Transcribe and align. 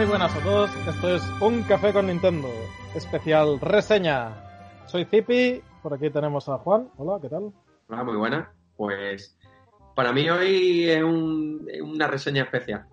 Muy 0.00 0.08
buenas 0.08 0.34
a 0.34 0.40
todos. 0.42 0.70
Esto 0.88 1.14
es 1.16 1.22
Un 1.42 1.62
Café 1.64 1.92
con 1.92 2.06
Nintendo, 2.06 2.48
especial 2.94 3.60
reseña. 3.60 4.34
Soy 4.86 5.04
Zipi, 5.04 5.60
por 5.82 5.92
aquí 5.92 6.08
tenemos 6.08 6.48
a 6.48 6.56
Juan. 6.56 6.88
Hola, 6.96 7.18
¿qué 7.20 7.28
tal? 7.28 7.52
Hola, 7.86 8.04
muy 8.04 8.16
buenas. 8.16 8.48
Pues 8.78 9.36
para 9.94 10.14
mí 10.14 10.30
hoy 10.30 10.88
es 10.88 11.02
un- 11.02 11.66
una 11.82 12.06
reseña 12.06 12.44
especial. 12.44 12.86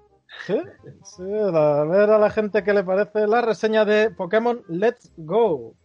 Sí, 0.45 0.59
sí, 1.05 1.23
a 1.23 1.83
ver 1.85 2.09
a 2.09 2.19
la 2.19 2.29
gente 2.29 2.61
qué 2.65 2.73
le 2.73 2.83
parece 2.83 3.25
la 3.25 3.39
reseña 3.39 3.85
de 3.85 4.09
Pokémon 4.09 4.61
Let's 4.67 5.09
Go. 5.15 5.75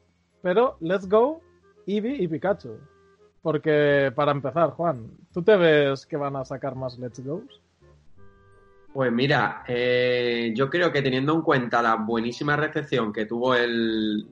Pero 0.42 0.76
Let's 0.80 1.08
Go, 1.08 1.40
Eevee 1.86 2.16
y 2.20 2.26
Pikachu. 2.26 2.78
Porque 3.42 4.10
para 4.16 4.32
empezar, 4.32 4.70
Juan, 4.70 5.12
¿tú 5.32 5.40
te 5.44 5.56
ves 5.56 6.04
que 6.04 6.16
van 6.16 6.34
a 6.34 6.44
sacar 6.44 6.74
más 6.74 6.98
Let's 6.98 7.24
Go's? 7.24 7.60
Pues 8.92 9.10
mira, 9.10 9.64
eh, 9.66 10.52
yo 10.54 10.68
creo 10.68 10.92
que 10.92 11.00
teniendo 11.00 11.34
en 11.34 11.42
cuenta 11.42 11.80
la 11.80 11.96
buenísima 11.96 12.56
recepción 12.56 13.10
que 13.10 13.24
tuvo 13.24 13.54
el, 13.54 14.26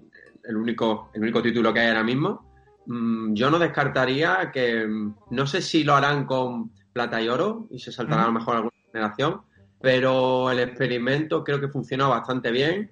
el 0.44 0.56
único, 0.56 1.10
el 1.14 1.22
único 1.22 1.42
título 1.42 1.72
que 1.72 1.80
hay 1.80 1.88
ahora 1.88 2.04
mismo, 2.04 2.52
mm, 2.86 3.32
yo 3.32 3.50
no 3.50 3.58
descartaría 3.58 4.50
que, 4.52 4.86
mm, 4.86 5.14
no 5.30 5.46
sé 5.46 5.62
si 5.62 5.82
lo 5.82 5.94
harán 5.94 6.26
con 6.26 6.72
plata 6.92 7.22
y 7.22 7.28
oro 7.28 7.68
y 7.70 7.78
se 7.78 7.90
saltará 7.90 8.24
a 8.24 8.26
lo 8.26 8.32
mejor 8.32 8.56
alguna 8.56 8.74
generación, 8.92 9.40
pero 9.80 10.50
el 10.50 10.58
experimento 10.58 11.42
creo 11.42 11.58
que 11.60 11.68
funcionó 11.68 12.10
bastante 12.10 12.50
bien, 12.50 12.90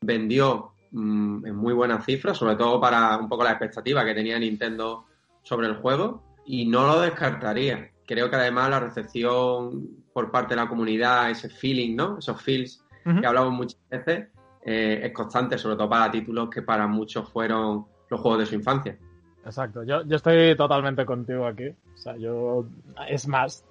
vendió 0.00 0.72
mm, 0.92 1.46
en 1.46 1.56
muy 1.56 1.74
buenas 1.74 2.04
cifras, 2.04 2.36
sobre 2.36 2.54
todo 2.54 2.80
para 2.80 3.16
un 3.16 3.28
poco 3.28 3.42
la 3.42 3.50
expectativa 3.50 4.04
que 4.04 4.14
tenía 4.14 4.38
Nintendo 4.38 5.06
sobre 5.42 5.66
el 5.66 5.76
juego, 5.76 6.36
y 6.46 6.66
no 6.66 6.86
lo 6.86 7.00
descartaría. 7.00 7.90
Creo 8.06 8.30
que 8.30 8.36
además 8.36 8.70
la 8.70 8.80
recepción 8.80 10.06
por 10.18 10.32
parte 10.32 10.56
de 10.56 10.60
la 10.60 10.68
comunidad, 10.68 11.30
ese 11.30 11.48
feeling, 11.48 11.94
¿no? 11.94 12.18
Esos 12.18 12.42
feels 12.42 12.84
que 13.04 13.24
hablamos 13.24 13.52
muchas 13.52 13.78
veces, 13.88 14.26
eh, 14.62 15.00
es 15.04 15.12
constante, 15.12 15.56
sobre 15.56 15.76
todo 15.76 15.88
para 15.88 16.10
títulos 16.10 16.50
que 16.50 16.60
para 16.60 16.88
muchos 16.88 17.28
fueron 17.30 17.86
los 18.10 18.20
juegos 18.20 18.40
de 18.40 18.46
su 18.46 18.56
infancia. 18.56 18.98
Exacto, 19.44 19.84
yo, 19.84 20.02
yo 20.02 20.16
estoy 20.16 20.56
totalmente 20.56 21.06
contigo 21.06 21.46
aquí. 21.46 21.68
O 21.68 21.96
sea, 21.96 22.16
yo. 22.16 22.66
Es 23.08 23.28
más, 23.28 23.64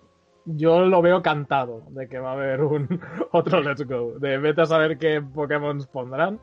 yo 0.45 0.85
lo 0.85 1.01
veo 1.01 1.21
cantado 1.21 1.83
de 1.89 2.07
que 2.07 2.17
va 2.17 2.29
a 2.29 2.33
haber 2.35 2.61
un 2.61 2.97
otro 3.33 3.59
Let's 3.59 3.85
Go. 3.85 4.17
De 4.17 4.37
vete 4.37 4.61
a 4.61 4.65
saber 4.65 4.97
qué 4.97 5.21
Pokémon 5.21 5.85
pondrán, 5.91 6.39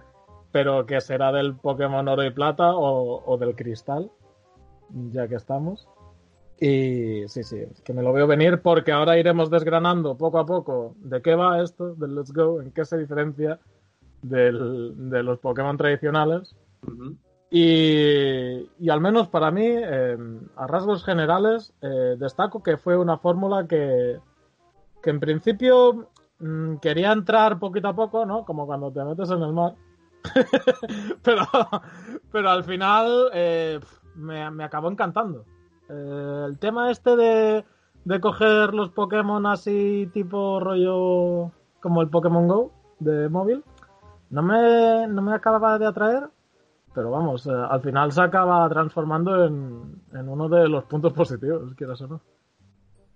pero 0.53 0.85
que 0.85 1.01
será 1.01 1.33
del 1.33 1.57
Pokémon 1.57 2.07
Oro 2.07 2.25
y 2.25 2.31
Plata 2.31 2.75
o, 2.75 3.25
o 3.25 3.39
del 3.39 3.57
Cristal, 3.57 4.11
ya 5.13 5.27
que 5.29 5.37
estamos. 5.37 5.89
Y 6.67 7.29
sí, 7.29 7.43
sí, 7.43 7.59
es 7.59 7.83
que 7.83 7.93
me 7.93 8.03
lo 8.03 8.11
veo 8.15 8.27
venir 8.27 8.62
porque 8.62 8.91
ahora 8.91 9.19
iremos 9.19 9.51
desgranando 9.51 10.17
poco 10.17 10.39
a 10.39 10.47
poco 10.47 10.95
de 10.98 11.20
qué 11.20 11.34
va 11.34 11.61
esto 11.62 11.95
del 11.95 12.15
Let's 12.15 12.33
Go, 12.33 12.62
en 12.62 12.70
qué 12.73 12.87
se 12.87 12.97
diferencia 12.97 13.59
del- 14.23 15.11
de 15.11 15.23
los 15.23 15.39
Pokémon 15.41 15.77
tradicionales. 15.77 16.57
Y, 17.51 18.67
y 18.81 18.89
al 18.89 19.03
menos 19.03 19.29
para 19.29 19.51
mí, 19.51 19.67
eh, 19.67 20.17
a 20.57 20.67
rasgos 20.67 21.05
generales, 21.05 21.75
eh, 21.83 22.17
destaco 22.19 22.63
que 22.63 22.79
fue 22.79 22.96
una 22.96 23.19
fórmula 23.19 23.67
que, 23.67 24.19
que 25.02 25.11
en 25.11 25.20
principio 25.20 26.08
mm, 26.39 26.77
quería 26.77 27.13
entrar 27.13 27.58
poquito 27.58 27.89
a 27.89 27.95
poco, 27.95 28.25
¿no? 28.25 28.46
Como 28.46 28.64
cuando 28.64 28.91
te 28.91 29.05
metes 29.05 29.31
en 29.31 29.42
el 29.42 29.52
mar. 29.52 29.75
pero, 31.23 31.42
pero 32.33 32.48
al 32.48 32.64
final 32.64 33.29
eh, 33.35 33.79
me, 34.14 34.51
me 34.51 34.64
acabó 34.64 34.91
encantando. 34.91 35.45
Eh, 35.89 36.45
el 36.48 36.58
tema 36.58 36.90
este 36.90 37.17
de, 37.17 37.64
de 38.05 38.20
coger 38.20 38.72
los 38.72 38.90
Pokémon 38.90 39.45
así 39.46 40.08
tipo 40.12 40.61
rollo 40.61 41.50
como 41.80 42.00
el 42.00 42.08
Pokémon 42.08 42.48
Go 42.48 42.72
de 42.98 43.28
móvil, 43.28 43.62
no 44.30 44.42
me, 44.42 45.06
no 45.06 45.20
me 45.20 45.34
acababa 45.34 45.78
de 45.78 45.86
atraer, 45.86 46.28
pero 46.95 47.11
vamos, 47.11 47.46
eh, 47.46 47.50
al 47.50 47.83
final 47.83 48.12
se 48.12 48.22
acaba 48.22 48.68
transformando 48.68 49.45
en, 49.45 50.02
en 50.12 50.28
uno 50.28 50.48
de 50.48 50.68
los 50.68 50.84
puntos 50.84 51.12
positivos, 51.12 51.74
quieras 51.77 52.01
o 52.01 52.08
no. 52.08 52.20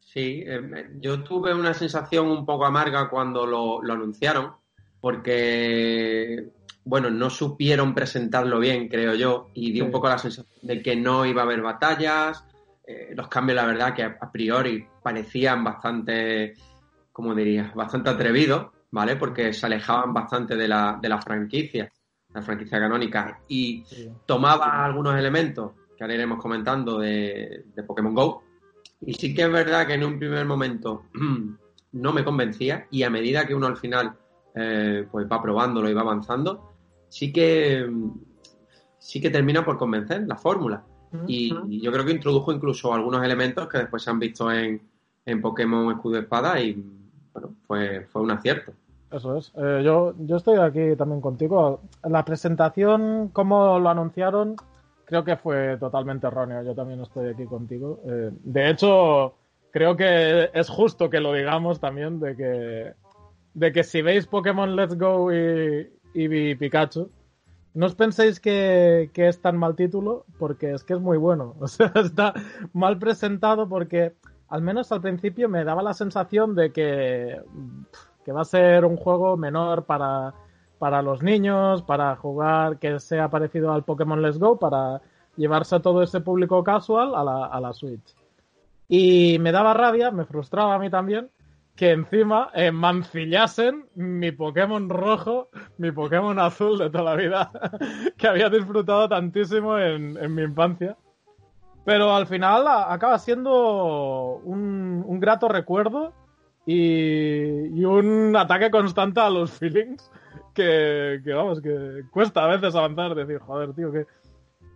Sí, 0.01 0.43
eh, 0.47 0.91
yo 1.01 1.23
tuve 1.23 1.55
una 1.55 1.75
sensación 1.75 2.27
un 2.29 2.45
poco 2.45 2.67
amarga 2.67 3.09
cuando 3.09 3.47
lo, 3.47 3.83
lo 3.83 3.93
anunciaron, 3.95 4.53
porque, 5.01 6.51
bueno, 6.85 7.09
no 7.09 7.31
supieron 7.31 7.95
presentarlo 7.95 8.59
bien, 8.59 8.89
creo 8.89 9.15
yo, 9.15 9.49
y 9.55 9.73
di 9.73 9.81
un 9.81 9.91
poco 9.91 10.09
la 10.09 10.19
sensación 10.19 10.59
de 10.63 10.83
que 10.83 10.97
no 10.97 11.25
iba 11.25 11.43
a 11.43 11.45
haber 11.45 11.63
batallas. 11.63 12.45
Eh, 12.89 13.13
los 13.15 13.29
cambios, 13.29 13.57
la 13.57 13.67
verdad, 13.67 13.95
que 13.95 14.03
a, 14.03 14.33
priori 14.33 14.83
parecían 15.03 15.63
bastante, 15.63 16.55
como 17.13 17.35
diría, 17.35 17.71
bastante 17.75 18.09
atrevidos, 18.09 18.69
¿vale? 18.91 19.17
Porque 19.17 19.53
se 19.53 19.67
alejaban 19.67 20.15
bastante 20.15 20.57
de 20.57 20.67
la, 20.67 20.99
de 21.01 21.09
la 21.11 21.21
franquicia, 21.21 21.93
la 22.33 22.41
franquicia 22.41 22.79
canónica, 22.79 23.41
y 23.47 23.85
tomaba 24.25 24.87
algunos 24.87 25.19
elementos 25.19 25.73
que 25.95 26.03
ahora 26.03 26.15
iremos 26.15 26.41
comentando 26.41 26.99
de, 26.99 27.67
de 27.75 27.83
Pokémon 27.83 28.15
Go. 28.15 28.43
Y 29.03 29.13
sí 29.13 29.35
que 29.35 29.43
es 29.43 29.53
verdad 29.53 29.87
que 29.87 29.93
en 29.93 30.05
un 30.05 30.19
primer 30.19 30.47
momento 30.47 31.05
no 31.93 32.13
me 32.15 32.25
convencía 32.25 32.87
y 32.91 33.03
a 33.03 33.11
medida 33.11 33.47
que 33.47 33.55
uno 33.55 33.67
al 33.67 33.77
final 33.77 34.17
eh, 34.55 35.07
pues 35.11 35.27
va 35.31 35.43
probándolo 35.43 35.91
y 35.91 35.95
va 35.95 36.01
avanzando, 36.01 36.73
sí 37.11 37.31
que 37.33 37.87
sí 38.99 39.21
que 39.21 39.29
termina 39.29 39.63
por 39.63 39.77
convencer 39.77 40.27
la 40.27 40.37
fórmula. 40.37 40.85
Y, 41.27 41.55
y 41.69 41.81
yo 41.81 41.91
creo 41.93 42.05
que 42.05 42.13
introdujo 42.13 42.53
incluso 42.53 42.93
algunos 42.93 43.25
elementos 43.25 43.69
que 43.69 43.79
después 43.79 44.03
se 44.03 44.11
han 44.11 44.19
visto 44.19 44.51
en, 44.53 44.81
en 45.25 45.41
Pokémon 45.41 45.91
Escudo 45.93 46.17
y 46.17 46.21
Espada 46.21 46.61
y 46.61 46.85
bueno, 47.33 47.55
fue, 47.67 48.07
fue 48.11 48.23
un 48.23 48.31
acierto. 48.31 48.73
Eso 49.11 49.39
es. 49.39 49.53
Eh, 49.57 49.83
yo, 49.85 50.15
yo 50.19 50.37
estoy 50.37 50.59
aquí 50.59 50.95
también 50.97 51.21
contigo. 51.21 51.81
La 52.03 52.25
presentación, 52.25 53.29
como 53.33 53.79
lo 53.79 53.89
anunciaron, 53.89 54.57
creo 55.07 55.25
que 55.25 55.37
fue 55.37 55.79
totalmente 55.79 56.27
erróneo. 56.27 56.63
Yo 56.63 56.75
también 56.75 57.01
estoy 57.01 57.29
aquí 57.29 57.47
contigo. 57.47 58.01
Eh, 58.05 58.31
de 58.45 58.71
hecho, 58.71 59.35
creo 59.71 59.97
que 59.97 60.51
es 60.53 60.69
justo 60.69 61.09
que 61.09 61.21
lo 61.21 61.33
digamos 61.33 61.81
también 61.81 62.21
de 62.21 62.37
que, 62.37 62.93
de 63.55 63.73
que 63.73 63.83
si 63.83 64.03
veis 64.03 64.27
Pokémon 64.27 64.77
Let's 64.77 64.99
Go 64.99 65.33
y, 65.33 65.91
y 66.13 66.55
Pikachu, 66.55 67.11
no 67.79 67.87
os 67.87 67.95
penséis 67.95 68.41
que, 68.41 69.09
es 69.15 69.41
tan 69.41 69.57
mal 69.57 69.77
título, 69.77 70.27
porque 70.37 70.73
es 70.73 70.83
que 70.83 70.95
es 70.95 71.01
muy 71.01 71.17
bueno. 71.17 71.55
O 71.61 71.69
sea, 71.69 71.93
está 71.95 72.35
mal 72.73 72.99
presentado 72.99 73.69
porque, 73.69 74.17
al 74.49 74.63
menos 74.63 74.91
al 74.91 75.01
principio, 75.01 75.49
me 75.49 75.63
daba 75.63 75.81
la 75.81 75.95
sensación 75.95 76.57
de 76.57 76.73
que, 76.73 77.41
que 78.25 78.33
va 78.33 78.41
a 78.41 78.45
ser 78.57 78.85
un 78.85 78.97
juego 78.97 79.37
menor 79.37 79.85
para, 79.85 80.35
para 80.81 81.03
los 81.03 81.23
niños, 81.23 81.83
para 81.83 82.17
jugar 82.17 82.81
que 82.81 82.99
sea 82.99 83.31
parecido 83.31 83.73
al 83.73 83.85
Pokémon 83.85 84.23
Let's 84.23 84.41
Go, 84.41 84.59
para 84.59 85.01
llevarse 85.37 85.77
a 85.77 85.81
todo 85.81 86.03
ese 86.03 86.21
público 86.21 86.65
casual 86.65 87.15
a 87.15 87.23
la, 87.23 87.47
a 87.47 87.61
la 87.61 87.73
Switch. 87.73 88.17
Y 88.89 89.39
me 89.39 89.53
daba 89.53 89.73
rabia, 89.73 90.11
me 90.11 90.25
frustraba 90.25 90.75
a 90.75 90.81
mí 90.81 90.91
también, 90.91 91.31
que 91.79 91.93
encima 91.93 92.51
eh, 92.55 92.73
mancillasen 92.73 93.87
mi 93.95 94.33
Pokémon 94.33 94.89
rojo, 94.89 95.49
mi 95.77 95.93
Pokémon 95.93 96.37
azul 96.41 96.77
de 96.77 96.91
toda 96.91 97.05
la 97.05 97.15
vida, 97.15 97.53
que 98.19 98.27
había 98.27 98.51
disfrutado 98.51 99.09
tantísimo 99.09 99.79
en, 99.79 100.35
mi 100.35 100.43
infancia. 100.43 100.97
Pero 101.85 102.13
al 102.17 102.27
final 102.27 102.67
acaba 102.67 103.17
siendo 103.21 104.41
un, 104.43 105.05
un 105.07 105.21
grato 105.21 105.47
recuerdo 105.47 106.13
y, 106.67 107.69
y 107.81 107.85
un 107.85 108.35
ataque 108.35 108.73
constante 108.73 109.21
a 109.21 109.31
los 109.31 109.53
feelings 109.53 110.11
que, 110.55 111.21
que, 111.23 111.33
vamos, 111.33 111.61
que 111.61 112.03
cuesta 112.11 112.43
a 112.45 112.49
veces 112.49 112.75
avanzar, 112.75 113.15
decir, 113.15 113.39
joder, 113.39 113.73
tío, 113.75 113.93
que, 113.93 114.05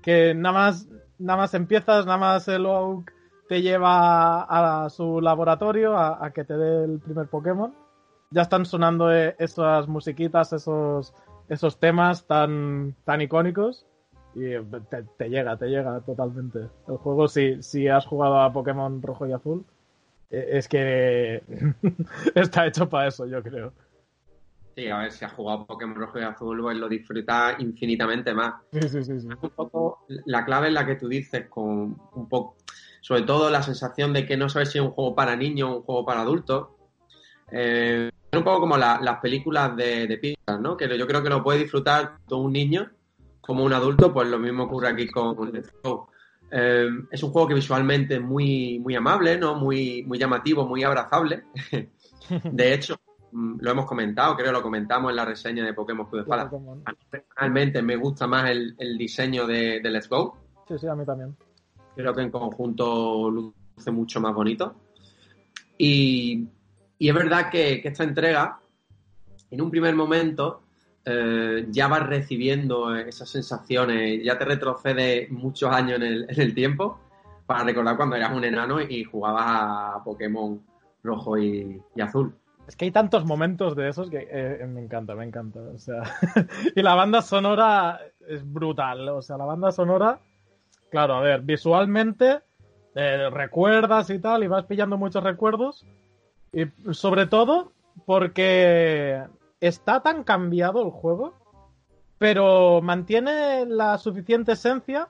que 0.02 0.34
nada 0.37 0.55
más, 0.55 0.88
nada 1.19 1.38
más 1.38 1.55
empiezas, 1.55 2.06
nada 2.06 2.19
más 2.19 2.46
el 2.46 2.64
Oak 2.64 3.12
te 3.52 3.60
lleva 3.60 4.44
a 4.44 4.88
su 4.88 5.20
laboratorio 5.20 5.94
a, 5.94 6.25
a 6.25 6.31
que 6.31 6.43
te 6.43 6.56
dé 6.56 6.84
el 6.84 7.00
primer 7.00 7.28
Pokémon. 7.28 7.75
Ya 8.31 8.40
están 8.40 8.64
sonando 8.64 9.12
eh, 9.12 9.37
esas 9.38 9.88
musiquitas, 9.88 10.54
esos, 10.54 11.12
esos 11.50 11.78
temas 11.78 12.26
tan, 12.26 12.96
tan 13.04 13.20
icónicos. 13.20 13.84
Y 14.34 14.54
eh, 14.54 14.64
te, 14.88 15.02
te 15.19 15.28
llega, 15.28 15.58
te 15.58 15.66
llega 15.66 16.00
totalmente. 16.00 16.60
El 16.88 16.96
juego, 16.96 17.28
si, 17.28 17.62
si 17.62 17.88
has 17.88 18.06
jugado 18.06 18.40
a 18.40 18.50
Pokémon 18.54 19.02
rojo 19.02 19.26
y 19.26 19.34
azul, 19.34 19.66
eh, 20.31 20.48
es 20.52 20.66
que 20.66 21.43
está 22.34 22.66
hecho 22.66 22.88
para 22.88 23.08
eso, 23.08 23.26
yo 23.26 23.43
creo. 23.43 23.75
Sí, 24.75 24.88
a 24.88 24.98
ver, 24.98 25.12
si 25.12 25.25
has 25.26 25.32
jugado 25.32 25.66
Pokémon 25.66 25.94
Rojo 25.94 26.19
y 26.19 26.22
Azul, 26.22 26.62
pues 26.62 26.78
lo 26.78 26.88
disfrutas 26.88 27.60
infinitamente 27.60 28.32
más. 28.32 28.55
Sí, 28.72 28.81
sí, 28.88 29.05
sí. 29.05 29.20
sí. 29.20 29.28
un 29.28 29.50
poco 29.50 30.06
la 30.25 30.46
clave 30.46 30.69
es 30.69 30.72
la 30.72 30.87
que 30.87 30.94
tú 30.94 31.08
dices, 31.08 31.46
con 31.48 32.00
un 32.14 32.28
poco, 32.31 32.56
sobre 33.02 33.22
todo 33.22 33.50
la 33.50 33.62
sensación 33.62 34.14
de 34.14 34.25
que 34.25 34.38
no 34.38 34.49
sabes 34.49 34.70
si 34.70 34.78
es 34.78 34.84
un 34.84 34.93
juego 34.93 35.14
para 35.14 35.37
niños 35.37 35.69
o 35.69 35.76
un 35.76 35.82
juego 35.82 36.06
para 36.06 36.22
adultos. 36.22 36.69
Eh, 37.50 38.10
es 38.31 38.38
un 38.38 38.44
poco 38.44 38.60
como 38.60 38.78
la- 38.78 38.99
las 39.02 39.19
películas 39.20 39.76
de, 39.76 40.06
de 40.06 40.16
Pixar, 40.16 40.58
¿no? 40.58 40.75
Que 40.78 40.96
yo 40.96 41.06
creo 41.06 41.22
que 41.22 41.28
lo 41.28 41.43
puede 41.43 41.58
disfrutar 41.58 42.16
todo 42.26 42.38
un 42.38 42.52
niño 42.54 42.90
como 43.43 43.64
un 43.64 43.72
adulto, 43.75 44.14
pues 44.14 44.28
lo 44.28 44.38
mismo 44.38 44.64
ocurre 44.64 44.88
aquí 44.88 45.08
con 45.08 45.52
Let's 45.52 45.70
Go. 45.82 46.08
Eh, 46.50 46.88
es 47.10 47.22
un 47.22 47.31
juego 47.32 47.49
que 47.49 47.54
visualmente 47.54 48.14
es 48.14 48.22
muy, 48.22 48.78
muy 48.78 48.94
amable, 48.94 49.37
¿no? 49.37 49.56
Muy, 49.56 50.05
muy 50.05 50.19
llamativo, 50.19 50.66
muy 50.66 50.84
abrazable. 50.84 51.44
De 52.44 52.72
hecho, 52.72 52.96
mm, 53.32 53.56
lo 53.60 53.70
hemos 53.70 53.87
comentado, 53.87 54.34
creo 54.37 54.46
que 54.46 54.52
lo 54.52 54.62
comentamos 54.62 55.10
en 55.10 55.16
la 55.16 55.25
reseña 55.25 55.64
de 55.64 55.75
Pokémon 55.75 56.06
Escudo 56.06 56.22
Espada. 56.22 56.50
A 56.84 56.93
mí 56.93 56.98
personalmente 57.10 57.82
me 57.82 57.96
gusta 57.96 58.26
más 58.26 58.48
el, 58.48 58.76
diseño 58.96 59.46
de, 59.46 59.81
Let's 59.82 60.08
Go. 60.08 60.38
Sí, 60.69 60.78
sí, 60.78 60.87
a 60.87 60.94
mí 60.94 61.05
también. 61.05 61.37
Creo 61.94 62.14
que 62.14 62.22
en 62.22 62.30
conjunto 62.30 63.30
luce 63.30 63.90
mucho 63.90 64.20
más 64.20 64.34
bonito. 64.34 64.74
Y, 65.78 66.46
es 66.98 67.14
verdad 67.14 67.50
que, 67.50 67.82
esta 67.84 68.04
entrega, 68.04 68.60
en 69.50 69.60
un 69.60 69.70
primer 69.70 69.94
momento, 69.94 70.62
eh, 71.04 71.66
ya 71.70 71.88
vas 71.88 72.06
recibiendo 72.06 72.94
esas 72.94 73.28
sensaciones, 73.28 74.22
ya 74.24 74.38
te 74.38 74.44
retrocede 74.44 75.26
muchos 75.30 75.72
años 75.72 75.96
en 75.96 76.02
el, 76.02 76.26
en 76.28 76.40
el 76.40 76.54
tiempo 76.54 77.00
para 77.46 77.64
recordar 77.64 77.96
cuando 77.96 78.16
eras 78.16 78.32
un 78.32 78.44
enano 78.44 78.80
y 78.80 79.04
jugabas 79.04 79.44
a 79.46 80.04
Pokémon 80.04 80.62
rojo 81.02 81.38
y, 81.38 81.82
azul. 82.00 82.34
Es 82.66 82.76
que 82.76 82.84
hay 82.84 82.90
tantos 82.92 83.24
momentos 83.24 83.74
de 83.74 83.88
esos 83.88 84.08
que 84.08 84.28
eh, 84.30 84.64
me 84.66 84.80
encanta, 84.80 85.14
me 85.14 85.24
encanta. 85.24 85.60
O 85.60 85.78
sea, 85.78 86.02
y 86.76 86.80
la 86.80 86.94
banda 86.94 87.20
sonora 87.22 88.00
es 88.26 88.50
brutal. 88.50 89.08
O 89.08 89.20
sea, 89.20 89.36
la 89.36 89.44
banda 89.44 89.72
sonora, 89.72 90.20
claro, 90.92 91.14
a 91.14 91.20
ver, 91.20 91.40
visualmente 91.40 92.42
eh, 92.94 93.30
recuerdas 93.30 94.10
y 94.10 94.18
tal, 94.18 94.44
y 94.44 94.46
vas 94.46 94.66
pillando 94.66 94.98
muchos 94.98 95.24
recuerdos. 95.24 95.86
Y 96.52 96.66
sobre 96.92 97.26
todo 97.26 97.72
porque 98.04 99.24
está 99.60 100.02
tan 100.02 100.22
cambiado 100.22 100.84
el 100.84 100.90
juego, 100.90 101.32
pero 102.18 102.82
mantiene 102.82 103.64
la 103.66 103.96
suficiente 103.96 104.52
esencia 104.52 105.08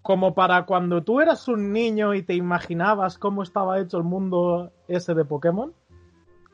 como 0.00 0.34
para 0.34 0.64
cuando 0.64 1.02
tú 1.02 1.20
eras 1.20 1.46
un 1.48 1.72
niño 1.72 2.14
y 2.14 2.22
te 2.22 2.34
imaginabas 2.34 3.18
cómo 3.18 3.42
estaba 3.42 3.78
hecho 3.78 3.98
el 3.98 4.04
mundo 4.04 4.72
ese 4.88 5.12
de 5.12 5.26
Pokémon, 5.26 5.74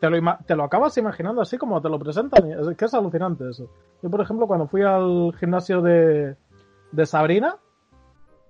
te 0.01 0.11
lo, 0.11 0.37
te 0.45 0.57
lo 0.57 0.65
acabas 0.65 0.99
imaginando 0.99 1.41
así 1.41 1.59
como 1.59 1.81
te 1.81 1.89
lo 1.89 2.01
presentan. 2.01 2.51
Es 2.51 2.77
que 2.77 2.87
es 2.87 2.95
alucinante 2.95 3.49
eso. 3.49 3.71
Yo, 4.03 4.11
por 4.11 4.21
ejemplo, 4.21 4.49
cuando 4.49 4.67
fui 4.67 4.83
al 4.83 5.33
gimnasio 5.39 5.81
de, 5.81 6.37
de 6.91 7.07
Sabrina, 7.07 7.59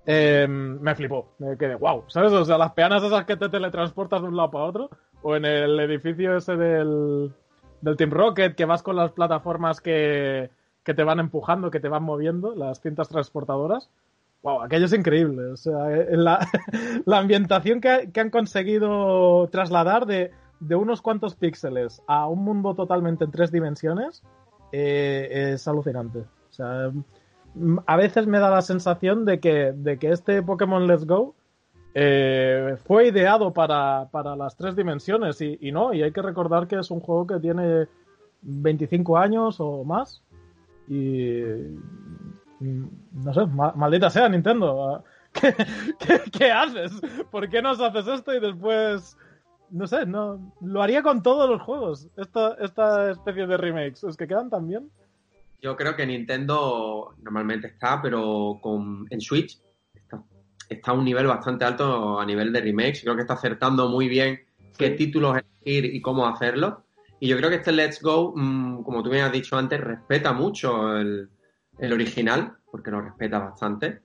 em, 0.06 0.80
me 0.80 0.94
flipó. 0.94 1.34
Me 1.38 1.56
quedé, 1.56 1.74
wow, 1.74 2.04
¿sabes? 2.08 2.32
O 2.32 2.44
sea, 2.44 2.58
las 2.58 2.72
peanas 2.72 3.02
esas 3.02 3.24
que 3.24 3.36
te 3.36 3.48
teletransportas 3.48 4.22
de 4.22 4.28
un 4.28 4.36
lado 4.36 4.50
para 4.50 4.64
otro, 4.64 4.90
o 5.22 5.36
en 5.36 5.44
el 5.44 5.78
edificio 5.80 6.36
ese 6.36 6.56
del, 6.56 7.32
del 7.80 7.96
Team 7.96 8.10
Rocket, 8.10 8.54
que 8.54 8.64
vas 8.64 8.82
con 8.82 8.96
las 8.96 9.12
plataformas 9.12 9.80
que, 9.80 10.50
que 10.82 10.94
te 10.94 11.04
van 11.04 11.20
empujando, 11.20 11.70
que 11.70 11.80
te 11.80 11.88
van 11.88 12.02
moviendo, 12.02 12.54
las 12.54 12.80
cintas 12.80 13.08
transportadoras 13.08 13.90
wow, 14.44 14.60
aquello 14.62 14.84
es 14.84 14.92
increíble. 14.92 15.46
O 15.46 15.56
sea, 15.56 15.90
eh, 15.90 16.16
la, 16.16 16.46
la 17.06 17.18
ambientación 17.18 17.80
que, 17.80 18.10
han 18.14 18.30
conseguido 18.30 19.48
trasladar 19.48 20.06
de, 20.06 20.30
unos 20.70 21.02
cuantos 21.02 21.34
píxeles 21.34 22.00
a 22.06 22.28
un 22.28 22.44
mundo 22.44 22.74
totalmente 22.74 23.24
en 23.24 23.32
tres 23.32 23.50
dimensiones 23.50 24.22
eh, 24.70 25.52
es 25.52 25.66
alucinante. 25.66 26.20
O 26.20 26.52
sea, 26.52 26.92
a 27.86 27.96
veces 27.96 28.26
me 28.26 28.38
da 28.38 28.50
la 28.50 28.62
sensación 28.62 29.24
de 29.24 29.40
que, 29.40 29.72
de 29.72 29.98
que 29.98 30.10
este 30.10 30.42
Pokémon 30.42 30.86
Let's 30.86 31.06
Go 31.06 31.34
eh, 31.94 32.76
fue 32.84 33.08
ideado 33.08 33.52
para, 33.52 34.08
las 34.36 34.56
tres 34.56 34.74
dimensiones 34.74 35.40
y, 35.40 35.58
y, 35.60 35.72
no, 35.72 35.94
y 35.94 36.02
hay 36.02 36.12
que 36.12 36.22
recordar 36.22 36.66
que 36.66 36.78
es 36.78 36.90
un 36.90 37.00
juego 37.00 37.26
que 37.26 37.38
tiene 37.38 37.86
25 38.42 39.16
años 39.16 39.56
o 39.60 39.84
más 39.84 40.22
y 40.88 41.42
no 42.60 43.34
sé, 43.34 43.46
maldita 43.46 44.10
sea 44.10 44.28
Nintendo. 44.28 45.04
¿Qué, 46.32 46.50
haces? 46.52 46.92
¿Por 47.30 47.48
qué 47.48 47.62
nos 47.62 47.80
haces 47.80 48.06
esto 48.06 48.34
y 48.34 48.40
después... 48.40 49.16
No 49.70 49.86
sé, 49.88 50.06
no 50.06 50.38
lo 50.60 50.82
haría 50.82 51.02
con 51.02 51.22
todos 51.22 51.50
los 51.50 51.60
juegos, 51.60 52.06
esta, 52.16 52.54
esta 52.60 53.10
especie 53.10 53.46
de 53.46 53.56
remakes. 53.56 54.04
Es 54.04 54.16
que 54.16 54.28
quedan 54.28 54.48
tan 54.48 54.68
bien. 54.68 54.88
Yo 55.64 55.74
creo 55.76 55.96
que 55.96 56.04
Nintendo 56.04 57.14
normalmente 57.22 57.68
está, 57.68 58.02
pero 58.02 58.58
con, 58.60 59.06
en 59.08 59.18
Switch 59.18 59.58
está, 60.68 60.90
a 60.90 60.94
un 60.94 61.06
nivel 61.06 61.26
bastante 61.26 61.64
alto 61.64 62.20
a 62.20 62.26
nivel 62.26 62.52
de 62.52 62.60
remakes. 62.60 63.00
Creo 63.00 63.14
que 63.14 63.22
está 63.22 63.32
acertando 63.32 63.88
muy 63.88 64.06
bien 64.06 64.40
qué 64.76 64.90
títulos 64.90 65.38
elegir 65.38 65.86
y 65.86 66.02
cómo 66.02 66.26
hacerlo. 66.26 66.84
Y 67.18 67.28
yo 67.28 67.38
creo 67.38 67.48
que 67.48 67.56
este 67.56 67.72
Let's 67.72 68.02
Go, 68.02 68.34
mm, 68.36 68.82
como 68.82 69.02
tú 69.02 69.08
me 69.08 69.22
has 69.22 69.32
dicho 69.32 69.56
antes, 69.56 69.80
respeta 69.80 70.34
mucho 70.34 70.98
el, 70.98 71.30
el 71.78 71.92
original, 71.94 72.58
porque 72.70 72.90
lo 72.90 73.00
respeta 73.00 73.38
bastante. 73.38 74.02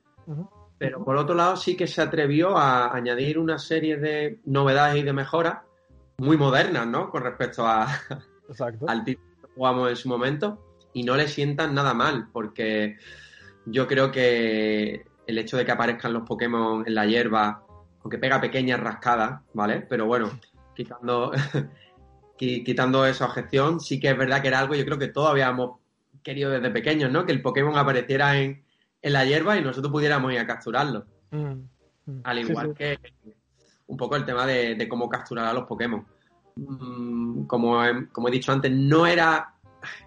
Pero 0.78 1.04
por 1.04 1.18
otro 1.18 1.36
lado 1.36 1.58
sí 1.58 1.76
que 1.76 1.88
se 1.88 2.02
atrevió 2.02 2.58
a 2.58 2.96
añadir 2.96 3.38
una 3.38 3.60
serie 3.60 3.98
de 3.98 4.40
novedades 4.46 4.96
y 4.96 5.04
de 5.04 5.12
mejoras 5.12 5.58
muy 6.20 6.38
modernas, 6.38 6.88
¿no? 6.88 7.10
Con 7.10 7.24
respecto 7.24 7.68
a, 7.68 7.86
al 8.88 9.04
título 9.04 9.28
que 9.42 9.54
jugamos 9.54 9.90
en 9.90 9.96
su 9.98 10.08
momento. 10.08 10.69
Y 10.94 11.03
no 11.03 11.15
le 11.15 11.27
sientan 11.27 11.74
nada 11.74 11.94
mal, 11.94 12.30
porque 12.31 12.97
yo 13.65 13.88
creo 13.88 14.12
que 14.12 15.06
el 15.27 15.38
hecho 15.38 15.57
de 15.57 15.65
que 15.65 15.71
aparezcan 15.71 16.13
los 16.13 16.24
Pokémon 16.24 16.83
en 16.86 16.95
la 16.95 17.06
hierba, 17.06 17.63
aunque 18.01 18.18
pega 18.18 18.41
pequeñas 18.41 18.80
rascadas, 18.80 19.41
¿vale? 19.53 19.86
Pero 19.88 20.07
bueno, 20.07 20.31
quitando, 20.75 21.31
quitando 22.38 23.06
esa 23.06 23.25
objeción, 23.25 23.80
sí 23.80 24.00
que 24.00 24.09
es 24.09 24.18
verdad 24.18 24.41
que 24.41 24.47
era 24.47 24.59
algo, 24.59 24.75
yo 24.75 24.86
creo 24.86 24.97
que 24.97 25.09
todos 25.09 25.30
habíamos 25.30 25.80
querido 26.24 26.50
desde 26.50 26.71
pequeños, 26.71 27.12
¿no? 27.12 27.25
Que 27.25 27.31
el 27.31 27.41
Pokémon 27.41 27.77
apareciera 27.77 28.39
en, 28.39 28.63
la 29.01 29.24
hierba 29.24 29.57
y 29.57 29.62
nosotros 29.62 29.91
pudiéramos 29.91 30.33
ir 30.33 30.39
a 30.39 30.47
capturarlo. 30.47 31.06
Mm, 31.31 31.53
mm. 32.06 32.21
Al 32.24 32.39
igual 32.39 32.74
que 32.74 32.97
un 33.89 33.97
poco 33.97 34.15
el 34.15 34.25
tema 34.25 34.45
de, 34.45 34.88
cómo 34.88 35.09
capturar 35.09 35.47
a 35.47 35.53
los 35.53 35.65
Pokémon. 35.65 36.06
Mm, 36.56 37.45
como, 37.45 37.83
he, 37.83 38.07
como 38.09 38.27
he 38.27 38.31
dicho 38.31 38.51
antes, 38.51 38.71
no 38.71 39.06
era, 39.06 39.56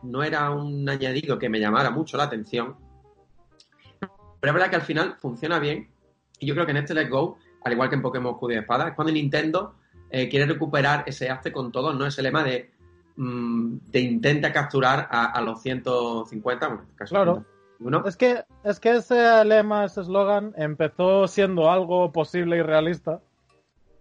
no 0.03 0.23
era 0.23 0.51
un 0.51 0.89
añadido 0.89 1.39
que 1.39 1.49
me 1.49 1.61
llamara 1.61 1.91
mucho 1.91 2.17
la 2.17 2.25
atención. 2.25 2.77
Pero 4.01 4.51
es 4.51 4.55
verdad 4.55 4.71
que 4.71 4.77
al 4.77 4.83
final 4.83 5.17
funciona 5.19 5.59
bien. 5.59 5.89
Y 6.39 6.47
yo 6.47 6.55
creo 6.55 6.67
que 6.67 6.73
en 6.73 6.79
este 6.79 6.95
Let's 6.95 7.11
Go, 7.11 7.39
al 7.65 7.73
igual 7.73 7.89
que 7.89 7.95
en 7.95 8.03
Pokémon 8.03 8.35
Escudo 8.35 8.53
y 8.53 8.59
Espada, 8.59 8.89
es 8.89 8.95
cuando 8.95 9.13
Nintendo 9.13 9.77
eh, 10.11 10.29
quiere 10.29 10.47
recuperar 10.47 11.05
ese 11.07 11.31
arte 11.31 11.53
con 11.53 11.71
todos, 11.71 11.97
¿no? 11.97 12.07
Ese 12.07 12.23
lema 12.23 12.43
de 12.43 12.73
Mm, 13.17 13.79
te 13.91 14.01
intenta 14.01 14.53
capturar 14.53 15.07
a, 15.11 15.41
los 15.43 15.61
150, 15.61 16.69
bueno, 16.69 16.85
casi 16.97 17.11
claro. 17.11 17.45
Es 18.07 18.17
que, 18.17 18.45
es 18.65 18.81
que 18.81 18.93
ese 18.93 19.45
lema, 19.45 19.85
ese 19.85 20.03
eslogan, 20.03 20.55
empezó 20.57 21.27
siendo 21.27 21.71
algo 21.71 22.13
posible 22.13 22.59
y 22.59 22.63
realista. 22.63 23.21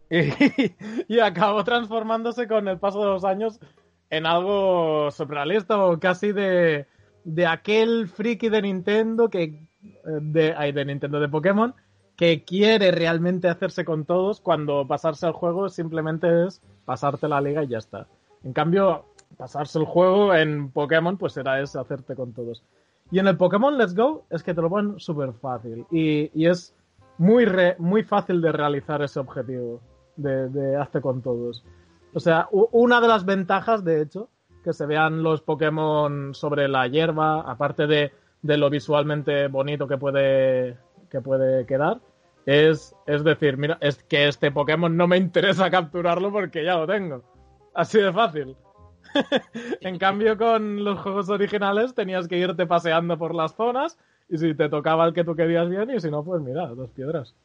Y, 0.09 1.19
acabó 1.19 1.63
transformándose 1.63 2.47
con 2.47 2.67
el 2.67 2.79
paso 2.79 2.99
de 2.99 3.07
los 3.07 3.23
años 3.23 3.59
en 4.11 4.27
algo 4.27 5.09
surrealista 5.09 5.83
o 5.83 5.99
casi 5.99 6.31
de, 6.31 6.85
de 7.23 7.47
aquel 7.47 8.07
friki 8.07 8.49
de 8.49 8.61
Nintendo 8.61 9.29
que. 9.29 9.43
Eh, 9.83 10.19
de, 10.21 10.53
ay, 10.55 10.73
de 10.73 10.85
Nintendo 10.85 11.19
de 11.19 11.27
Pokémon 11.27 11.73
que 12.15 12.43
quiere 12.43 12.91
realmente 12.91 13.47
hacerse 13.47 13.83
con 13.83 14.05
todos 14.05 14.41
cuando 14.41 14.85
pasarse 14.87 15.25
al 15.25 15.31
juego 15.31 15.69
simplemente 15.69 16.45
es 16.45 16.61
pasarte 16.85 17.27
la 17.27 17.41
liga 17.41 17.63
y 17.63 17.69
ya 17.69 17.79
está. 17.79 18.05
En 18.43 18.53
cambio, 18.53 19.05
pasarse 19.37 19.79
el 19.79 19.85
juego 19.85 20.35
en 20.35 20.69
Pokémon, 20.69 21.17
pues 21.17 21.33
será 21.33 21.59
ese 21.59 21.79
hacerte 21.79 22.15
con 22.15 22.31
todos. 22.31 22.63
Y 23.09 23.17
en 23.17 23.27
el 23.27 23.37
Pokémon 23.37 23.75
Let's 23.75 23.95
Go 23.95 24.25
es 24.29 24.43
que 24.43 24.53
te 24.53 24.61
lo 24.61 24.69
ponen 24.69 24.99
súper 24.99 25.33
fácil. 25.33 25.83
Y, 25.89 26.45
es 26.45 26.75
muy, 27.17 27.47
muy 27.79 28.03
fácil 28.03 28.39
de 28.39 28.51
realizar 28.51 29.01
ese 29.01 29.19
objetivo 29.19 29.81
de, 30.15 30.47
de 30.49 31.01
con 31.01 31.23
todos. 31.23 31.63
O 32.13 32.19
sea, 32.19 32.47
una 32.51 32.99
de 33.01 33.07
las 33.07 33.25
ventajas, 33.25 33.83
de 33.83 34.01
hecho, 34.01 34.29
que 34.63 34.73
se 34.73 34.85
vean 34.85 35.23
los 35.23 35.41
Pokémon 35.41 36.33
sobre 36.33 36.67
la 36.67 36.87
hierba, 36.87 37.41
aparte 37.41 37.87
de, 37.87 38.11
de 38.41 38.57
lo 38.57 38.69
visualmente 38.69 39.47
bonito 39.47 39.87
que 39.87 39.97
puede, 39.97 40.77
que 41.09 41.21
puede 41.21 41.65
quedar, 41.65 41.99
es, 42.45 42.95
es 43.05 43.23
decir, 43.23 43.57
mira, 43.57 43.77
es 43.81 44.03
que 44.03 44.27
este 44.27 44.51
Pokémon 44.51 44.95
no 44.95 45.07
me 45.07 45.17
interesa 45.17 45.69
capturarlo 45.69 46.31
porque 46.31 46.63
ya 46.63 46.75
lo 46.75 46.87
tengo. 46.87 47.23
Así 47.73 47.99
de 47.99 48.11
fácil. 48.11 48.55
en 49.81 49.97
cambio, 49.97 50.37
con 50.37 50.83
los 50.83 50.99
juegos 50.99 51.29
originales 51.29 51.93
tenías 51.93 52.27
que 52.27 52.37
irte 52.37 52.65
paseando 52.65 53.17
por 53.17 53.35
las 53.35 53.55
zonas 53.55 53.97
y 54.29 54.37
si 54.37 54.53
te 54.53 54.69
tocaba 54.69 55.05
el 55.05 55.13
que 55.13 55.23
tú 55.23 55.35
querías 55.35 55.69
bien 55.69 55.89
y 55.91 55.99
si 55.99 56.09
no, 56.09 56.23
pues 56.23 56.41
mira, 56.41 56.67
dos 56.67 56.89
piedras. 56.91 57.35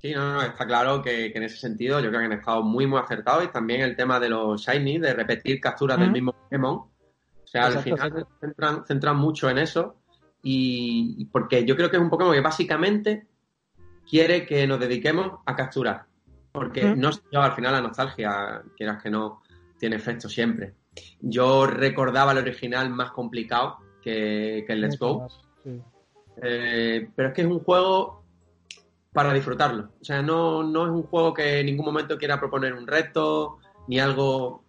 Sí, 0.00 0.14
no, 0.14 0.34
no, 0.34 0.42
está 0.42 0.66
claro 0.66 1.02
que, 1.02 1.26
en 1.26 1.42
ese 1.42 1.58
sentido 1.58 2.00
yo 2.00 2.08
creo 2.08 2.20
que 2.20 2.26
han 2.26 2.32
estado 2.32 2.62
muy, 2.62 2.86
muy 2.86 2.98
acertados 2.98 3.44
y 3.44 3.48
también 3.48 3.82
el 3.82 3.96
tema 3.96 4.18
de 4.18 4.30
los 4.30 4.62
shiny, 4.62 4.98
de 4.98 5.12
repetir 5.12 5.60
capturas 5.60 5.98
del 5.98 6.10
mismo 6.10 6.32
Pokémon. 6.32 6.74
O 6.74 7.46
sea, 7.46 7.66
al 7.66 7.78
final 7.80 8.26
se 8.40 8.86
centran, 8.86 9.16
mucho 9.16 9.50
en 9.50 9.58
eso 9.58 9.96
y, 10.42 11.26
porque 11.26 11.66
yo 11.66 11.76
creo 11.76 11.90
que 11.90 11.96
es 11.96 12.02
un 12.02 12.08
Pokémon 12.08 12.32
que 12.32 12.40
básicamente 12.40 13.26
quiere 14.08 14.46
que 14.46 14.66
nos 14.66 14.80
dediquemos 14.80 15.40
a 15.44 15.54
capturar. 15.54 16.06
Porque 16.52 16.96
no 16.96 17.12
se 17.12 17.20
lleva 17.30 17.46
al 17.46 17.54
final 17.54 17.72
la 17.72 17.80
nostalgia, 17.80 18.62
quieras 18.76 19.02
que 19.02 19.10
no, 19.10 19.42
tiene 19.78 19.96
efecto 19.96 20.28
siempre. 20.28 20.74
Yo 21.20 21.66
recordaba 21.66 22.32
el 22.32 22.38
original 22.38 22.90
más 22.90 23.10
complicado 23.12 23.78
que, 24.02 24.64
el 24.66 24.80
Let's 24.80 24.98
Go. 24.98 25.28
Eh, 26.42 27.10
pero 27.14 27.28
es 27.28 27.34
que 27.34 27.42
es 27.42 27.46
un 27.46 27.60
juego 27.60 28.19
para 29.12 29.32
disfrutarlo. 29.32 29.90
O 30.00 30.04
sea, 30.04 30.22
no, 30.22 30.62
no 30.62 30.84
es 30.84 30.90
un 30.90 31.02
juego 31.02 31.34
que 31.34 31.60
en 31.60 31.66
ningún 31.66 31.86
momento 31.86 32.16
quiera 32.16 32.38
proponer 32.38 32.74
un 32.74 32.86
reto, 32.86 33.58
ni 33.88 33.98
algo 33.98 34.64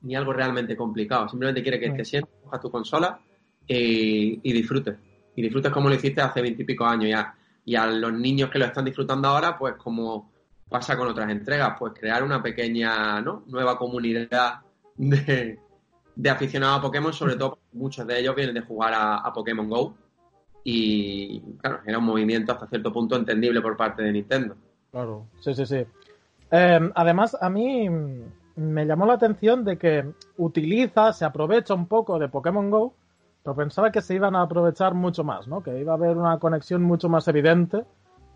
ni 0.00 0.14
algo 0.14 0.32
realmente 0.32 0.76
complicado. 0.76 1.28
Simplemente 1.28 1.62
quiere 1.62 1.80
que 1.80 1.90
te 1.90 2.04
sientes 2.04 2.32
a 2.52 2.60
tu 2.60 2.70
consola 2.70 3.20
y, 3.66 4.38
y 4.42 4.52
disfrutes. 4.52 4.96
Y 5.34 5.42
disfrutes 5.42 5.72
como 5.72 5.88
lo 5.88 5.96
hiciste 5.96 6.20
hace 6.20 6.40
veintipico 6.40 6.84
años 6.84 7.10
ya. 7.10 7.34
Y 7.64 7.74
a 7.74 7.86
los 7.86 8.12
niños 8.12 8.48
que 8.50 8.58
lo 8.58 8.66
están 8.66 8.84
disfrutando 8.84 9.28
ahora, 9.28 9.58
pues 9.58 9.74
como 9.74 10.30
pasa 10.68 10.96
con 10.96 11.08
otras 11.08 11.30
entregas, 11.30 11.74
pues 11.78 11.92
crear 11.98 12.22
una 12.22 12.42
pequeña 12.42 13.20
¿no? 13.20 13.44
nueva 13.46 13.76
comunidad 13.76 14.60
de, 14.96 15.58
de 16.14 16.30
aficionados 16.30 16.78
a 16.78 16.82
Pokémon, 16.82 17.12
sobre 17.12 17.36
todo 17.36 17.58
muchos 17.72 18.06
de 18.06 18.20
ellos 18.20 18.34
vienen 18.34 18.54
de 18.54 18.62
jugar 18.62 18.92
a, 18.94 19.32
Pokémon 19.32 19.68
Go. 19.68 19.94
Y 20.70 21.40
claro, 21.62 21.80
era 21.86 21.96
un 21.96 22.04
movimiento 22.04 22.52
hasta 22.52 22.66
cierto 22.66 22.92
punto 22.92 23.16
entendible 23.16 23.62
por 23.62 23.74
parte 23.74 24.02
de 24.02 24.12
Nintendo. 24.12 24.54
Claro, 24.90 25.24
sí, 25.40 25.54
sí, 25.54 25.64
sí. 25.64 25.86
Em, 26.50 26.92
además, 26.94 27.34
a 27.40 27.48
mí 27.48 27.88
me 28.56 28.84
llamó 28.84 29.06
la 29.06 29.14
atención 29.14 29.64
de 29.64 29.78
que 29.78 30.04
utiliza, 30.36 31.14
se 31.14 31.24
aprovecha 31.24 31.72
un 31.72 31.86
poco 31.86 32.18
de 32.18 32.28
Pokémon 32.28 32.70
Go, 32.70 32.92
pero 33.42 33.56
pensaba 33.56 33.90
que 33.90 34.02
se 34.02 34.14
iban 34.14 34.36
a 34.36 34.42
aprovechar 34.42 34.92
mucho 34.92 35.24
más, 35.24 35.48
¿no? 35.48 35.62
Que 35.62 35.80
iba 35.80 35.92
a 35.92 35.96
haber 35.96 36.18
una 36.18 36.38
conexión 36.38 36.82
mucho 36.82 37.08
más 37.08 37.26
evidente 37.28 37.86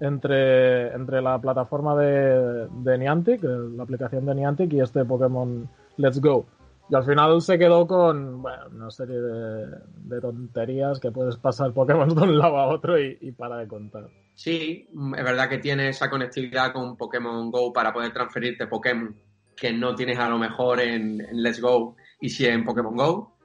entre, 0.00 0.90
entre 0.94 1.20
la 1.20 1.38
plataforma 1.38 1.94
de, 1.96 2.66
de 2.66 2.96
Niantic, 2.96 3.42
la 3.42 3.82
aplicación 3.82 4.24
de 4.24 4.36
Niantic 4.36 4.72
y 4.72 4.80
este 4.80 5.04
Pokémon 5.04 5.68
Let's 5.98 6.18
Go. 6.18 6.46
Y 6.88 6.94
al 6.94 7.04
final 7.04 7.40
se 7.40 7.58
quedó 7.58 7.86
con 7.86 8.42
bueno, 8.42 8.64
una 8.70 8.90
serie 8.90 9.16
de, 9.18 10.20
tonterías 10.20 11.00
que 11.00 11.10
puedes 11.10 11.36
pasar 11.36 11.72
Pokémon 11.72 12.08
de 12.08 12.22
un 12.22 12.38
lado 12.38 12.58
a 12.58 12.66
otro 12.66 13.00
y, 13.00 13.32
para 13.32 13.56
de 13.56 13.68
contar. 13.68 14.10
Sí, 14.34 14.88
es 15.16 15.24
verdad 15.24 15.48
que 15.48 15.58
tiene 15.58 15.88
esa 15.88 16.10
conectividad 16.10 16.72
con 16.72 16.96
Pokémon 16.96 17.50
Go 17.50 17.72
para 17.72 17.92
poder 17.92 18.12
transferirte 18.12 18.66
Pokémon 18.66 19.14
que 19.56 19.72
no 19.72 19.94
tienes 19.94 20.18
a 20.18 20.28
lo 20.28 20.38
mejor 20.38 20.80
en, 20.80 21.18
Let's 21.32 21.60
Go 21.60 21.96
y 22.20 22.28
sí 22.28 22.46
en 22.46 22.64
Pokémon 22.64 22.96
Go. 22.96 23.36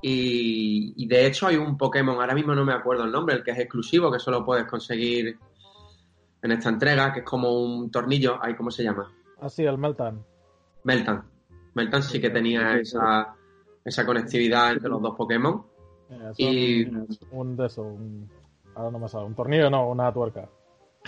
Y, 0.00 1.06
de 1.08 1.26
hecho 1.26 1.48
hay 1.48 1.56
un 1.56 1.76
Pokémon, 1.76 2.20
ahora 2.20 2.34
mismo 2.34 2.54
no 2.54 2.64
me 2.64 2.72
acuerdo 2.72 3.04
el 3.04 3.10
nombre, 3.10 3.34
el 3.34 3.42
que 3.42 3.50
es 3.50 3.58
exclusivo, 3.58 4.12
que 4.12 4.20
solo 4.20 4.44
puedes 4.44 4.66
conseguir 4.66 5.36
en 6.40 6.52
esta 6.52 6.68
entrega, 6.68 7.12
que 7.12 7.20
es 7.20 7.24
como 7.24 7.50
un 7.50 7.90
tornillo, 7.90 8.38
ahí 8.40 8.54
¿cómo 8.54 8.70
se 8.70 8.84
llama? 8.84 9.10
Ah, 9.40 9.48
sí, 9.48 9.64
el 9.64 9.76
Meltan. 9.76 10.24
Meltan. 10.84 11.37
Meltan 11.78 12.02
sí 12.02 12.20
que 12.20 12.30
tenía 12.30 12.76
esa, 12.76 13.36
esa 13.84 14.04
conectividad 14.04 14.72
entre 14.72 14.88
los 14.88 15.00
dos 15.00 15.14
Pokémon. 15.16 15.64
Eh, 16.10 16.32
y 16.36 16.84
un, 17.30 17.56
de 17.56 17.66
eso, 17.66 17.82
un, 17.82 18.28
ahora 18.74 18.90
no 18.90 18.98
me 18.98 19.08
sale, 19.08 19.26
un 19.26 19.36
tornillo 19.36 19.70
no, 19.70 19.88
una 19.88 20.12
tuerca. 20.12 20.48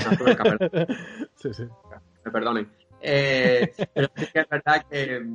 Una 0.07 0.17
tuerca, 0.17 0.45
perdón. 0.45 0.87
sí, 1.35 1.53
sí. 1.53 1.65
Me 2.25 2.31
perdonen. 2.31 2.71
Eh, 3.01 3.73
pero 3.93 4.09
sí 4.15 4.27
que 4.33 4.41
es 4.41 4.49
verdad 4.49 4.87
que, 4.89 5.27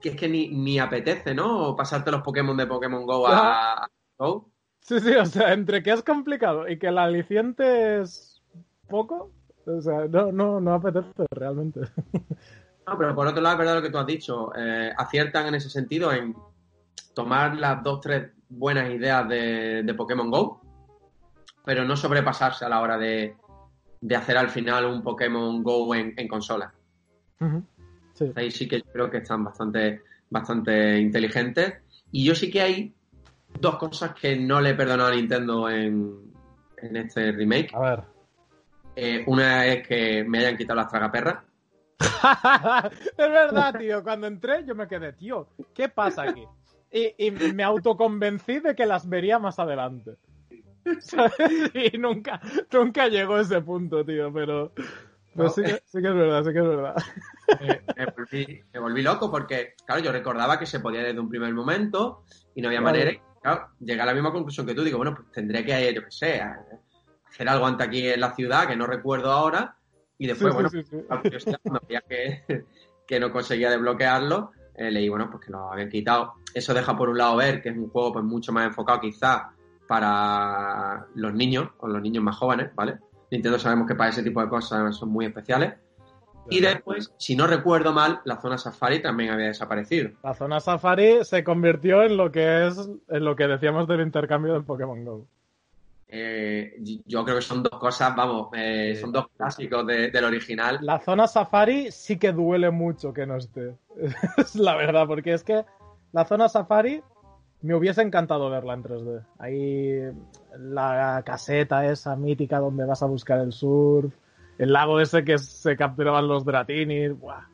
que 0.00 0.08
es 0.08 0.16
que 0.16 0.28
ni, 0.28 0.48
ni, 0.48 0.78
apetece, 0.78 1.34
¿no? 1.34 1.76
Pasarte 1.76 2.10
los 2.10 2.22
Pokémon 2.22 2.56
de 2.56 2.66
Pokémon 2.66 3.04
Go 3.04 3.26
a, 3.28 3.86
Go. 4.16 4.48
Sí, 4.80 4.98
sí, 4.98 5.12
o 5.12 5.26
sea, 5.26 5.52
entre 5.52 5.82
que 5.82 5.90
es 5.90 6.02
complicado 6.02 6.66
y 6.68 6.78
que 6.78 6.86
el 6.86 6.98
aliciente 6.98 8.00
es 8.00 8.42
poco, 8.88 9.30
o 9.66 9.80
sea, 9.82 10.06
no, 10.08 10.32
no, 10.32 10.58
no 10.58 10.72
apetece 10.72 11.26
realmente. 11.32 11.80
No, 12.86 12.98
pero 12.98 13.14
por 13.14 13.26
otro 13.26 13.40
lado, 13.40 13.54
es 13.54 13.58
verdad 13.58 13.74
lo 13.76 13.82
que 13.82 13.90
tú 13.90 13.98
has 13.98 14.06
dicho. 14.06 14.52
Eh, 14.56 14.92
aciertan 14.96 15.46
en 15.46 15.54
ese 15.54 15.70
sentido 15.70 16.12
en 16.12 16.34
tomar 17.14 17.56
las 17.56 17.82
dos, 17.82 18.00
tres 18.00 18.30
buenas 18.48 18.90
ideas 18.90 19.28
de, 19.28 19.94
Pokémon 19.96 20.30
Go, 20.30 20.60
pero 21.64 21.84
no 21.84 21.96
sobrepasarse 21.96 22.64
a 22.64 22.68
la 22.68 22.80
hora 22.80 22.98
de, 22.98 23.36
hacer 24.16 24.36
al 24.36 24.50
final 24.50 24.86
un 24.86 25.02
Pokémon 25.02 25.62
Go 25.62 25.94
en, 25.94 26.28
consola. 26.28 26.72
Ahí 28.34 28.50
sí 28.50 28.68
que 28.68 28.82
creo 28.82 29.10
que 29.10 29.18
están 29.18 29.44
bastante, 29.44 30.02
bastante 30.30 30.98
inteligentes. 30.98 31.74
Y 32.10 32.24
yo 32.24 32.34
sí 32.34 32.50
que 32.50 32.62
hay 32.62 32.94
dos 33.60 33.76
cosas 33.76 34.14
que 34.14 34.36
no 34.36 34.60
le 34.60 34.70
he 34.70 34.74
perdonado 34.74 35.10
a 35.10 35.14
Nintendo 35.14 35.68
en, 35.68 36.32
este 36.76 37.30
remake. 37.32 37.72
A 37.74 37.80
ver. 37.80 38.02
Eh, 38.94 39.24
una 39.26 39.66
es 39.66 39.86
que 39.86 40.24
me 40.24 40.38
hayan 40.38 40.56
quitado 40.56 40.80
las 40.80 40.88
tragaperras. 40.88 41.44
es 43.16 43.16
verdad, 43.16 43.78
tío. 43.78 44.02
Cuando 44.02 44.26
entré 44.26 44.64
yo 44.64 44.74
me 44.74 44.88
quedé, 44.88 45.12
tío, 45.12 45.48
¿qué 45.74 45.88
pasa 45.88 46.22
aquí? 46.22 46.46
Y, 46.90 47.30
me 47.30 47.62
autoconvencí 47.62 48.60
de 48.60 48.74
que 48.74 48.84
las 48.84 49.08
vería 49.08 49.38
más 49.38 49.58
adelante. 49.58 50.16
Y 51.74 51.96
nunca, 51.96 52.40
nunca 52.72 53.06
llegó 53.08 53.36
a 53.36 53.42
ese 53.42 53.60
punto, 53.60 54.04
tío, 54.04 54.32
pero... 54.32 54.72
sí, 55.54 55.62
que, 55.62 55.70
es 55.70 56.02
verdad, 56.02 56.44
sí 56.44 56.52
que 56.52 56.58
es 56.58 56.66
verdad. 56.66 56.96
Me, 58.72 58.80
volví, 58.80 59.02
loco 59.02 59.30
porque, 59.30 59.74
claro, 59.86 60.02
yo 60.02 60.12
recordaba 60.12 60.58
que 60.58 60.66
se 60.66 60.80
podía 60.80 61.02
desde 61.02 61.20
un 61.20 61.28
primer 61.28 61.54
momento 61.54 62.24
y 62.54 62.60
no 62.60 62.68
había 62.68 62.80
manera. 62.80 63.12
Claro, 63.40 63.68
llegué 63.80 64.00
a 64.00 64.06
la 64.06 64.14
misma 64.14 64.32
conclusión 64.32 64.66
que 64.66 64.74
tú. 64.74 64.82
Digo, 64.82 64.98
bueno, 64.98 65.14
pues 65.14 65.30
tendré 65.32 65.64
que, 65.64 65.94
yo 65.94 66.04
qué 66.04 66.10
sé, 66.10 66.42
hacer 67.28 67.48
algo 67.48 67.66
antes 67.66 67.86
aquí 67.86 68.08
en 68.08 68.20
la 68.20 68.34
ciudad 68.34 68.66
que 68.66 68.76
no 68.76 68.86
recuerdo 68.86 69.30
ahora 69.30 69.76
y 70.22 70.26
después, 70.28 70.54
bueno, 70.54 70.70
cuando 71.08 71.80
veía 71.88 72.00
que, 72.08 72.44
que, 73.08 73.18
no 73.18 73.32
conseguía 73.32 73.70
desbloquearlo, 73.70 74.52
eh, 74.76 74.88
leí, 74.88 75.08
bueno, 75.08 75.28
pues 75.28 75.44
que 75.44 75.50
lo 75.50 75.72
habían 75.72 75.88
quitado. 75.88 76.34
Eso 76.54 76.72
deja 76.72 76.96
por 76.96 77.08
un 77.08 77.18
lado 77.18 77.34
ver 77.34 77.60
que 77.60 77.70
es 77.70 77.76
un 77.76 77.88
juego 77.88 78.12
pues 78.12 78.24
mucho 78.24 78.52
más 78.52 78.66
enfocado 78.66 79.00
quizá 79.00 79.50
para 79.88 81.08
los 81.16 81.34
niños 81.34 81.70
o 81.78 81.88
los 81.88 82.00
niños 82.00 82.22
más 82.22 82.36
jóvenes, 82.36 82.70
¿vale? 82.76 83.00
Nintendo 83.32 83.58
sabemos 83.58 83.88
que 83.88 83.96
para 83.96 84.10
ese 84.10 84.22
tipo 84.22 84.40
de 84.40 84.48
cosas 84.48 84.96
son 84.96 85.08
muy 85.08 85.26
especiales. 85.26 85.74
Y 86.48 86.60
después, 86.60 87.12
si 87.18 87.34
no 87.34 87.48
recuerdo 87.48 87.92
mal, 87.92 88.20
la 88.24 88.40
zona 88.40 88.58
Safari 88.58 89.02
también 89.02 89.30
había 89.30 89.46
desaparecido. 89.46 90.10
La 90.22 90.34
zona 90.34 90.60
Safari 90.60 91.24
se 91.24 91.42
convirtió 91.42 92.04
en 92.04 92.16
lo 92.16 92.30
que 92.30 92.68
es 92.68 92.78
en 93.08 93.24
lo 93.24 93.34
que 93.34 93.48
decíamos 93.48 93.88
del 93.88 94.02
intercambio 94.02 94.52
del 94.52 94.64
Pokémon 94.64 95.04
Go. 95.04 95.26
Eh, 96.14 96.76
yo 97.06 97.24
creo 97.24 97.36
que 97.36 97.42
son 97.42 97.62
dos 97.62 97.80
cosas, 97.80 98.14
vamos, 98.14 98.50
eh, 98.52 98.94
son 99.00 99.12
dos 99.12 99.28
clásicos 99.34 99.86
del 99.86 100.24
original. 100.24 100.78
La 100.82 101.00
zona 101.00 101.26
Safari 101.26 101.90
sí 101.90 102.18
que 102.18 102.32
duele 102.32 102.70
mucho 102.70 103.14
que 103.14 103.24
no 103.24 103.38
esté. 103.38 103.74
es 104.36 104.54
la 104.56 104.76
verdad, 104.76 105.06
porque 105.06 105.32
es 105.32 105.42
que 105.42 105.64
la 106.12 106.26
zona 106.26 106.50
Safari 106.50 107.02
me 107.62 107.74
hubiese 107.74 108.02
encantado 108.02 108.50
verla 108.50 108.74
en 108.74 108.82
3D. 108.82 109.24
Ahí 109.38 110.00
la 110.58 111.22
caseta 111.24 111.86
esa 111.86 112.14
mítica 112.14 112.58
donde 112.58 112.84
vas 112.84 113.02
a 113.02 113.06
buscar 113.06 113.40
el 113.40 113.52
surf, 113.52 114.12
el 114.58 114.70
lago 114.70 115.00
ese 115.00 115.24
que 115.24 115.38
se 115.38 115.78
capturaban 115.78 116.28
los 116.28 116.44
Dratinis, 116.44 117.18
¡buah! 117.18 117.46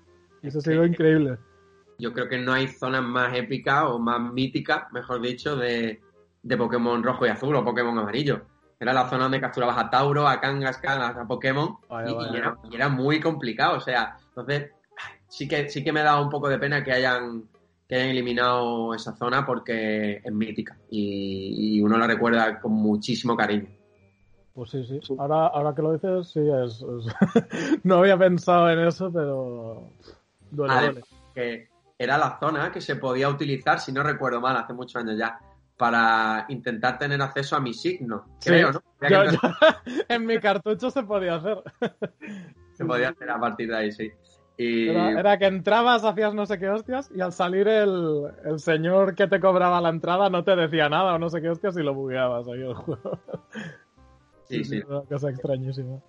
Eso 0.42 0.58
ha 0.58 0.62
sido 0.62 0.84
increíble. 0.84 1.38
Yo 2.00 2.12
creo 2.12 2.28
que 2.28 2.38
no 2.38 2.54
hay 2.54 2.66
zonas 2.66 3.04
más 3.04 3.36
épicas 3.36 3.84
o 3.86 4.00
más 4.00 4.20
míticas, 4.32 4.90
mejor 4.92 5.20
dicho, 5.20 5.54
de, 5.54 6.00
de 6.42 6.57
Pokémon 6.57 7.02
rojo 7.02 7.26
y 7.26 7.30
azul 7.30 7.54
o 7.57 7.64
Pokémon 7.64 7.99
amarillo. 7.99 8.42
Era 8.80 8.92
la 8.92 9.09
zona 9.09 9.25
donde 9.25 9.40
capturabas 9.40 9.76
a 9.76 9.90
Tauro, 9.90 10.28
a 10.28 10.40
Kangaskhan, 10.40 11.02
a 11.02 11.26
Pokémon 11.26 11.76
y, 12.07 12.75
era, 12.76 12.88
muy 12.88 13.21
complicado. 13.21 13.76
O 13.76 13.80
sea, 13.80 14.16
entonces 14.28 14.71
sí 15.28 15.49
que, 15.49 15.68
sí 15.68 15.83
que 15.83 15.92
me 15.92 16.02
da 16.02 16.21
un 16.21 16.30
poco 16.30 16.49
de 16.49 16.59
pena 16.59 16.85
que 16.85 16.92
hayan, 16.92 17.49
que 17.88 17.97
hayan 17.97 18.11
eliminado 18.11 18.95
esa 18.95 19.16
zona 19.16 19.45
porque 19.45 20.21
es 20.25 20.33
mítica 20.33 20.78
y, 20.90 21.80
uno 21.80 21.99
la 21.99 22.07
recuerda 22.07 22.61
con 22.61 22.73
muchísimo 22.73 23.37
cariño. 23.37 23.68
Pues 24.54 24.71
sí, 24.71 24.85
sí. 24.85 25.00
Ahora, 25.18 25.49
ahora 25.49 25.75
que 25.75 25.83
lo 25.83 25.92
dices, 25.92 26.28
sí, 26.28 26.40
es, 26.40 26.85
no 27.85 27.97
había 27.97 28.18
pensado 28.18 28.71
en 28.71 28.80
eso, 28.80 29.11
pero 29.12 29.90
duele, 30.50 31.02
Que 31.35 31.68
era 31.99 32.16
la 32.16 32.38
zona 32.38 32.71
que 32.71 32.80
se 32.80 32.97
podía 32.97 33.28
utilizar, 33.28 33.80
si 33.80 33.92
no 33.92 34.02
recuerdo 34.02 34.40
mal, 34.40 34.57
hace 34.57 34.73
muchos 34.73 34.97
años 34.97 35.16
ya, 35.18 35.38
para 35.78 36.44
intentar 36.49 36.99
tener 36.99 37.23
acceso 37.23 37.56
a 37.56 37.61
mi 37.61 37.73
signo. 37.73 38.26
Creo, 38.44 38.73
¿no? 38.73 38.82
en 40.08 40.26
mi 40.26 40.38
cartucho 40.40 40.90
se 40.90 41.04
podía 41.04 41.37
hacer. 41.37 41.62
se 42.73 42.85
podía 42.85 43.11
hacer 43.11 43.30
a 43.30 43.40
partir 43.40 43.68
de 43.70 43.76
ahí, 43.76 43.92
sí. 43.92 44.11
Era, 44.61 45.38
que 45.38 45.47
entrabas, 45.47 46.04
hacías 46.04 46.35
no 46.35 46.44
sé 46.44 46.58
qué 46.58 46.68
hostias, 46.68 47.12
y 47.14 47.20
al 47.20 47.32
salir 47.32 47.68
el, 47.68 48.32
señor 48.56 49.14
que 49.14 49.28
te 49.28 49.38
cobraba 49.38 49.80
la 49.80 49.90
entrada 49.90 50.30
no 50.30 50.42
te 50.42 50.56
decía 50.56 50.88
nada 50.88 51.14
o 51.14 51.18
no 51.18 51.30
sé 51.30 51.40
qué 51.40 51.49
hostias 51.49 51.76
y 51.76 51.82
lo 51.85 51.94
bugueabas 51.94 52.49
ahí 52.49 52.62
el 52.62 52.75
juego. 52.75 53.20
Sí, 54.49 54.64
sí. 54.64 54.82
Una 54.88 55.02
cosa 55.02 55.30
extrañísima. 55.30 56.00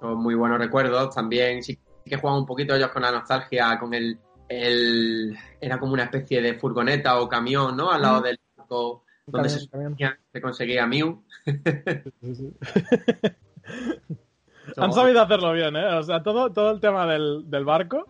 Son 0.00 0.16
muy 0.22 0.36
buenos 0.36 0.60
recuerdos. 0.60 1.12
También 1.12 1.60
sí 1.64 1.76
que 2.04 2.16
juegan 2.16 2.38
un 2.38 2.46
poquito 2.46 2.74
ellos 2.76 2.90
con 2.90 3.02
la 3.02 3.10
nostalgia, 3.10 3.76
con 3.80 3.92
el, 3.94 4.16
el. 4.48 5.36
Era 5.60 5.80
como 5.80 5.92
una 5.92 6.04
especie 6.04 6.40
de 6.40 6.54
furgoneta 6.54 7.20
o 7.20 7.28
camión, 7.28 7.76
¿no? 7.76 7.90
Al 7.90 8.02
lado 8.02 8.20
del 8.20 8.38
donde 9.26 9.48
se, 9.48 10.40
conseguía 10.40 10.86
Mew. 10.86 11.22
Han 14.76 14.92
sabido 14.92 15.22
hacerlo 15.22 15.52
bien, 15.52 15.76
¿eh? 15.76 15.94
O 15.94 16.02
sea, 16.02 16.22
todo, 16.22 16.50
todo 16.52 16.70
el 16.70 16.80
tema 16.80 17.06
del, 17.06 17.64
barco 17.64 18.06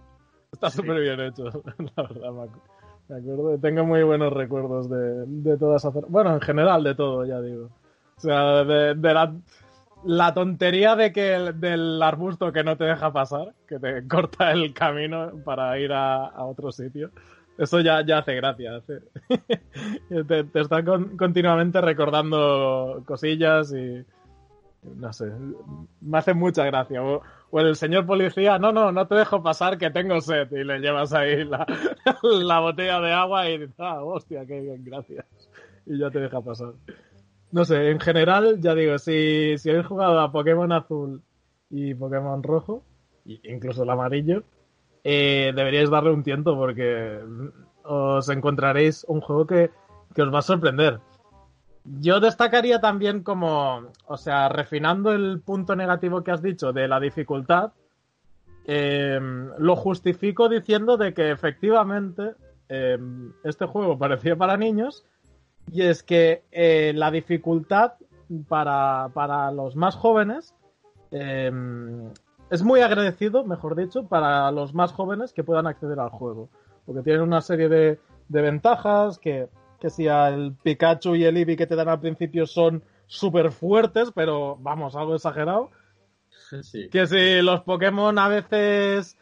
está 0.52 0.70
súper 0.70 1.00
bien 1.00 1.20
hecho, 1.20 1.44
la 1.96 2.02
verdad, 2.02 2.32
Me 3.08 3.16
acuerdo, 3.16 3.58
tengo 3.58 3.84
muy 3.84 4.02
buenos 4.02 4.32
recuerdos 4.32 4.88
de, 4.88 5.24
de 5.26 5.56
todas 5.56 5.84
esas... 5.84 5.94
Bueno, 6.08 6.34
en 6.34 6.40
general 6.40 6.84
de 6.84 6.94
todo, 6.94 7.24
ya 7.24 7.40
digo. 7.40 7.70
O 8.16 8.20
sea, 8.20 8.64
de, 8.64 8.94
la, 8.94 9.34
la, 10.04 10.34
tontería 10.34 10.94
de 10.94 11.12
que 11.12 11.52
del 11.54 12.00
arbusto 12.02 12.52
que 12.52 12.62
no 12.62 12.76
te 12.76 12.84
deja 12.84 13.12
pasar, 13.12 13.54
que 13.66 13.78
te 13.78 14.06
corta 14.08 14.52
el 14.52 14.72
camino 14.72 15.32
para 15.44 15.78
ir 15.78 15.92
a, 15.92 16.26
a 16.26 16.44
otro 16.44 16.70
sitio 16.70 17.10
Eso 17.58 17.80
ya, 17.80 18.04
ya 18.04 18.18
hace 18.18 18.34
gracia. 18.34 18.82
te, 20.08 20.60
están 20.60 21.16
continuamente 21.16 21.80
recordando 21.80 23.02
cosillas 23.04 23.72
y. 23.72 24.04
No 24.82 25.12
sé. 25.12 25.30
Me 26.00 26.18
hace 26.18 26.34
mucha 26.34 26.64
gracia. 26.64 27.02
O, 27.02 27.22
el 27.52 27.76
señor 27.76 28.06
policía, 28.06 28.58
no, 28.58 28.72
no, 28.72 28.90
no 28.90 29.06
te 29.06 29.14
dejo 29.14 29.42
pasar 29.42 29.78
que 29.78 29.90
tengo 29.90 30.20
sed. 30.20 30.50
Y 30.50 30.64
le 30.64 30.80
llevas 30.80 31.12
ahí 31.12 31.44
la, 31.44 31.66
la 32.22 32.60
botella 32.60 33.00
de 33.00 33.12
agua 33.12 33.48
y 33.48 33.58
dices, 33.58 33.78
ah, 33.78 34.02
hostia, 34.02 34.44
qué 34.46 34.60
bien, 34.60 34.82
gracias. 34.84 35.26
Y 35.86 35.98
ya 35.98 36.10
te 36.10 36.20
deja 36.20 36.40
pasar. 36.40 36.72
No 37.52 37.66
sé, 37.66 37.90
en 37.90 38.00
general, 38.00 38.60
ya 38.60 38.74
digo, 38.74 38.98
si, 38.98 39.58
si 39.58 39.68
habéis 39.68 39.86
jugado 39.86 40.18
a 40.20 40.32
Pokémon 40.32 40.72
Azul 40.72 41.22
y 41.68 41.94
Pokémon 41.94 42.42
Rojo, 42.42 42.82
incluso 43.24 43.82
el 43.82 43.90
amarillo, 43.90 44.42
eh, 45.04 45.52
deberíais 45.54 45.90
darle 45.90 46.12
un 46.12 46.22
tiento 46.22 46.56
porque 46.56 47.20
os 47.84 48.28
encontraréis 48.28 49.04
un 49.08 49.20
juego 49.20 49.46
que, 49.46 49.70
os 50.16 50.32
va 50.32 50.38
a 50.38 50.42
sorprender. 50.42 51.00
Yo 51.84 52.20
destacaría 52.20 52.80
también 52.80 53.22
como, 53.22 53.88
o 54.06 54.16
sea, 54.16 54.48
refinando 54.48 55.12
el 55.12 55.40
punto 55.40 55.74
negativo 55.74 56.22
que 56.22 56.30
has 56.30 56.42
dicho 56.42 56.72
de 56.72 56.86
la 56.86 57.00
dificultad, 57.00 57.72
em, 58.64 59.50
lo 59.58 59.74
justifico 59.74 60.48
diciendo 60.48 60.96
de 60.96 61.12
que 61.12 61.32
efectivamente 61.32 62.34
em, 62.68 63.32
este 63.42 63.66
juego 63.66 63.98
parecía 63.98 64.36
para 64.36 64.56
niños 64.56 65.04
y 65.72 65.82
es 65.82 66.04
que 66.04 66.44
eh, 66.52 66.92
la 66.94 67.10
dificultad 67.10 67.94
para, 68.48 69.10
para, 69.12 69.50
los 69.50 69.74
más 69.74 69.96
jóvenes 69.96 70.54
em, 71.10 72.10
es 72.52 72.62
muy 72.62 72.82
agradecido, 72.82 73.44
mejor 73.44 73.74
dicho, 73.74 74.06
para 74.06 74.50
los 74.50 74.74
más 74.74 74.92
jóvenes 74.92 75.32
que 75.32 75.42
puedan 75.42 75.66
acceder 75.66 75.98
al 75.98 76.10
juego. 76.10 76.50
Porque 76.84 77.00
tienen 77.00 77.22
una 77.22 77.40
serie 77.40 77.70
de, 77.70 77.98
ventajas 78.28 79.18
que, 79.18 79.48
que 79.80 79.88
si 79.88 80.06
el 80.06 80.54
Pikachu 80.62 81.14
y 81.14 81.24
el 81.24 81.38
Eevee 81.38 81.56
que 81.56 81.66
te 81.66 81.76
dan 81.76 81.88
al 81.88 82.00
principio 82.00 82.46
son 82.46 82.82
súper 83.06 83.52
fuertes, 83.52 84.12
pero 84.14 84.58
vamos, 84.60 84.94
algo 84.96 85.14
exagerado. 85.14 85.70
Que 86.90 87.06
si 87.06 87.40
los 87.40 87.62
Pokémon 87.62 88.18
a 88.18 88.28
veces, 88.28 89.16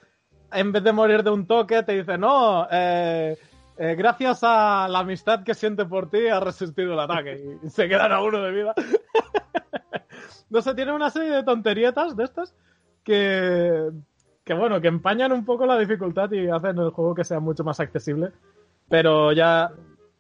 en 0.51 0.73
vez 0.73 0.83
de 0.83 0.93
morir 0.93 1.23
de 1.23 1.31
un 1.31 1.47
toque, 1.47 1.85
te 1.85 1.93
dicen, 1.93 2.23
no, 2.23 2.67
eh, 2.69 3.39
eh, 3.79 3.95
gracias 3.95 4.41
a 4.43 4.89
la 4.89 4.99
amistad 4.99 5.45
que 5.45 5.55
siente 5.55 5.85
por 5.85 6.11
ti, 6.11 6.27
ha 6.27 6.41
resistido 6.41 6.95
el 6.95 6.99
ataque 6.99 7.59
y 7.63 7.71
se 7.71 7.89
quedan 7.89 8.11
a 8.11 8.23
uno 8.23 8.43
de 8.43 8.51
vida. 8.51 8.75
no 10.51 10.61
sé, 10.63 10.75
tiene 10.75 10.91
una 10.93 11.11
serie 11.11 11.31
de 11.31 11.45
tonterietas 11.45 12.17
de 12.17 12.25
estas 12.25 12.57
que, 13.05 13.91
que 14.45 14.55
bueno, 14.55 14.81
que 14.81 14.89
empañan 14.89 15.33
un 15.33 15.45
poco 15.45 15.67
la 15.67 15.79
dificultad 15.79 16.31
y 16.33 16.49
hacen 16.49 16.79
el 16.79 16.91
juego 16.91 17.15
que 17.15 17.25
sea 17.25 17.41
mucho 17.41 17.65
más 17.65 17.81
accesible. 17.81 18.33
Pero 18.89 19.33
ya 19.33 19.71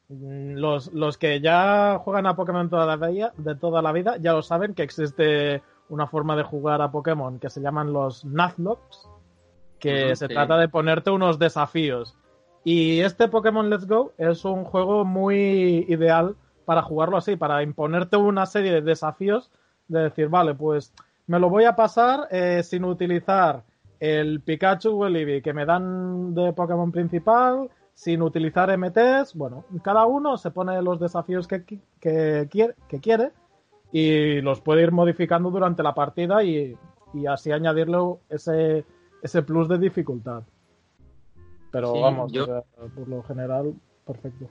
mm, 0.09 0.55
los, 0.55 0.93
los 0.93 1.19
que 1.19 1.41
ya 1.41 1.99
juegan 2.03 2.27
a 2.27 2.37
Pokémon 2.37 2.71
toda 2.71 2.87
la 2.87 3.09
vida, 3.09 3.33
de 3.37 3.55
toda 3.55 3.83
la 3.83 3.93
vida 3.93 4.17
ya 4.19 4.33
lo 4.33 4.43
saben 4.43 4.75
que 4.75 4.83
existe 4.83 5.63
una 5.89 6.07
forma 6.07 6.37
de 6.37 6.45
jugar 6.45 6.81
a 6.81 6.91
Pokémon 6.91 7.39
que 7.39 7.51
se 7.51 7.61
llaman 7.61 7.93
los 7.93 8.25
Nuzlocks, 8.25 9.09
que 9.79 10.15
se 10.15 10.29
trata 10.29 10.57
de 10.57 10.69
ponerte 10.69 11.11
unos 11.11 11.39
desafíos. 11.39 12.17
Y 12.63 13.01
este 13.01 13.29
Pokémon 13.29 13.71
Let's 13.71 13.87
Go 13.87 14.13
es 14.19 14.45
un 14.45 14.65
juego 14.65 15.05
muy 15.05 15.87
ideal 15.89 16.37
para 16.65 16.83
jugarlo 16.83 17.17
así, 17.17 17.37
para 17.37 17.63
imponerte 17.63 18.17
una 18.17 18.47
serie 18.47 18.73
de 18.73 18.83
desafíos 18.83 19.51
de 19.89 20.03
decir, 20.03 20.29
vale, 20.29 20.55
pues 20.55 20.93
me 21.27 21.39
lo 21.39 21.49
voy 21.49 21.65
a 21.65 21.77
pasar 21.77 22.29
eh, 22.31 22.63
sin 22.63 22.85
utilizar 22.85 23.65
el 23.99 24.41
Pikachu 24.41 24.91
o 24.91 25.07
el 25.07 25.17
Eevee 25.17 25.43
que 25.43 25.53
me 25.53 25.67
dan 25.67 26.35
de 26.35 26.53
Pokémon 26.53 26.91
principal, 26.91 27.71
sin 27.95 28.23
utilizar 28.23 28.77
MTs. 28.77 29.35
Bueno, 29.35 29.65
cada 29.83 30.07
uno 30.07 30.39
se 30.39 30.51
pone 30.51 30.81
los 30.83 30.99
desafíos 30.99 31.47
que, 31.47 31.65
que, 32.01 32.49
quiere, 32.51 32.75
que 32.89 32.99
quiere 33.01 33.33
y 33.93 34.41
los 34.41 34.61
puede 34.61 34.83
ir 34.83 34.93
modificando 34.93 35.51
durante 35.51 35.83
la 35.83 35.95
partida 35.95 36.43
y, 36.43 36.77
así 37.29 37.53
añadirle 37.53 37.99
ese, 38.29 38.85
ese 39.23 39.43
plus 39.43 39.69
de 39.69 39.79
dificultad. 39.79 40.45
Pero 41.71 42.01
vamos, 42.01 42.33
por 42.33 43.09
lo 43.09 43.23
general, 43.23 43.75
perfecto. 44.07 44.49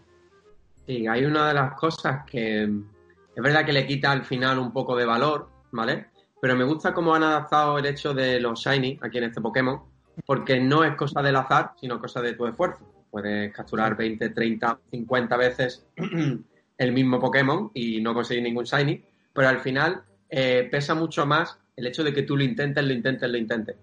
Sí, 0.86 1.08
hay 1.08 1.26
una 1.26 1.50
de 1.50 1.54
las 1.54 1.74
cosas 1.74 2.26
que 2.26 2.64
es 2.64 3.44
verdad 3.44 3.66
que 3.66 3.74
le 3.74 3.86
quita 3.86 4.12
al 4.12 4.24
final 4.24 4.60
un 4.60 4.72
poco 4.72 4.96
de 4.96 5.06
valor, 5.06 5.50
¿vale? 5.72 6.08
Pero 6.42 6.56
me 6.56 6.64
gusta 6.64 6.94
cómo 6.94 7.14
han 7.14 7.24
adaptado 7.24 7.78
el 7.78 7.86
hecho 7.86 8.14
de 8.14 8.40
los 8.40 8.60
shiny 8.60 9.00
aquí 9.02 9.18
en 9.18 9.26
este 9.26 9.42
Pokémon, 9.42 9.82
porque 10.26 10.60
no 10.60 10.84
es 10.84 10.96
cosa 10.96 11.22
del 11.22 11.36
azar, 11.36 11.74
sino 11.80 12.00
cosa 12.00 12.22
de 12.22 12.34
tu 12.34 12.48
esfuerzo. 12.48 12.80
Puedes 13.12 13.54
capturar 13.54 13.98
20, 13.98 14.30
30, 14.30 14.80
50 14.92 15.38
veces 15.38 15.86
el 16.78 16.92
mismo 16.92 17.20
Pokémon 17.20 17.72
y 17.74 18.02
no 18.02 18.14
conseguir 18.14 18.44
ningún 18.44 18.64
shiny, 18.64 19.04
pero 19.34 19.50
al 19.50 19.60
final 19.60 20.04
eh, 20.30 20.68
pesa 20.72 20.96
mucho 20.96 21.26
más 21.26 21.60
el 21.76 21.88
hecho 21.88 22.04
de 22.04 22.14
que 22.14 22.24
tú 22.24 22.38
lo 22.38 22.44
intentes, 22.44 22.84
lo 22.84 22.94
intentes, 22.94 23.30
lo 23.30 23.38
intentes. 23.38 23.76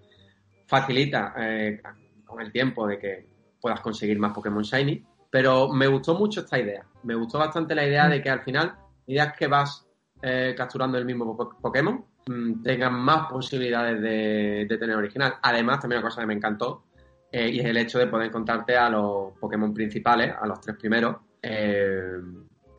Facilita 0.65 1.33
eh, 1.37 1.81
con 2.25 2.41
el 2.41 2.51
tiempo 2.51 2.87
de 2.87 2.97
que 2.97 3.27
puedas 3.61 3.81
conseguir 3.81 4.17
más 4.17 4.33
Pokémon 4.33 4.63
shiny, 4.63 5.03
pero 5.29 5.69
me 5.69 5.87
gustó 5.87 6.15
mucho 6.15 6.41
esta 6.41 6.59
idea. 6.59 6.85
Me 7.03 7.15
gustó 7.15 7.39
bastante 7.39 7.75
la 7.75 7.85
idea 7.85 8.07
de 8.07 8.21
que 8.21 8.29
al 8.29 8.41
final, 8.41 8.75
ideas 9.07 9.35
que 9.37 9.47
vas 9.47 9.85
eh, 10.21 10.55
capturando 10.57 10.97
el 10.97 11.05
mismo 11.05 11.35
Pokémon, 11.61 12.03
Mm, 12.27 12.61
tengan 12.61 12.93
más 12.93 13.29
posibilidades 13.29 14.01
de, 14.01 14.77
tener 14.77 14.95
original. 14.95 15.35
Además, 15.41 15.79
también 15.79 16.01
una 16.01 16.09
cosa 16.09 16.21
que 16.21 16.27
me 16.27 16.33
encantó 16.33 16.83
eh, 17.31 17.49
y 17.49 17.59
es 17.59 17.65
el 17.65 17.77
hecho 17.77 17.99
de 17.99 18.07
poder 18.07 18.27
encontrarte 18.27 18.75
a 18.75 18.89
los 18.89 19.33
Pokémon 19.39 19.73
principales, 19.73 20.33
a 20.39 20.45
los 20.45 20.59
tres 20.59 20.77
primeros, 20.77 21.17
eh, 21.41 22.11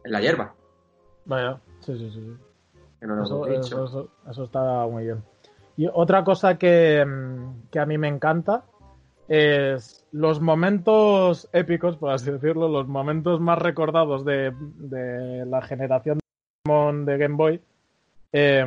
en 0.05 0.13
la 0.13 0.21
hierba. 0.21 0.55
Vaya, 1.25 1.61
sí, 1.81 1.97
sí, 1.97 2.11
sí. 2.11 2.37
eso, 3.01 4.45
está 4.45 4.87
muy 4.87 5.05
bien. 5.05 5.23
Y 5.77 5.87
otra 5.93 6.25
cosa 6.25 6.59
que, 6.59 7.05
mm, 7.05 7.71
que, 7.71 7.79
a 7.79 7.87
mí 7.87 7.97
me 7.97 8.09
encanta 8.09 8.65
es 9.29 10.07
los 10.13 10.41
momentos 10.41 11.49
épicos, 11.53 11.97
por 11.97 12.11
así 12.11 12.31
decirlo, 12.31 12.69
los 12.69 12.89
momentos 12.89 13.41
más 13.41 13.59
recordados 13.59 14.25
de, 14.25 14.53
de 14.77 15.45
la 15.47 15.63
generación 15.63 16.19
de 16.65 17.19
Game 17.19 17.37
Boy. 17.37 17.63
Eh, 18.33 18.65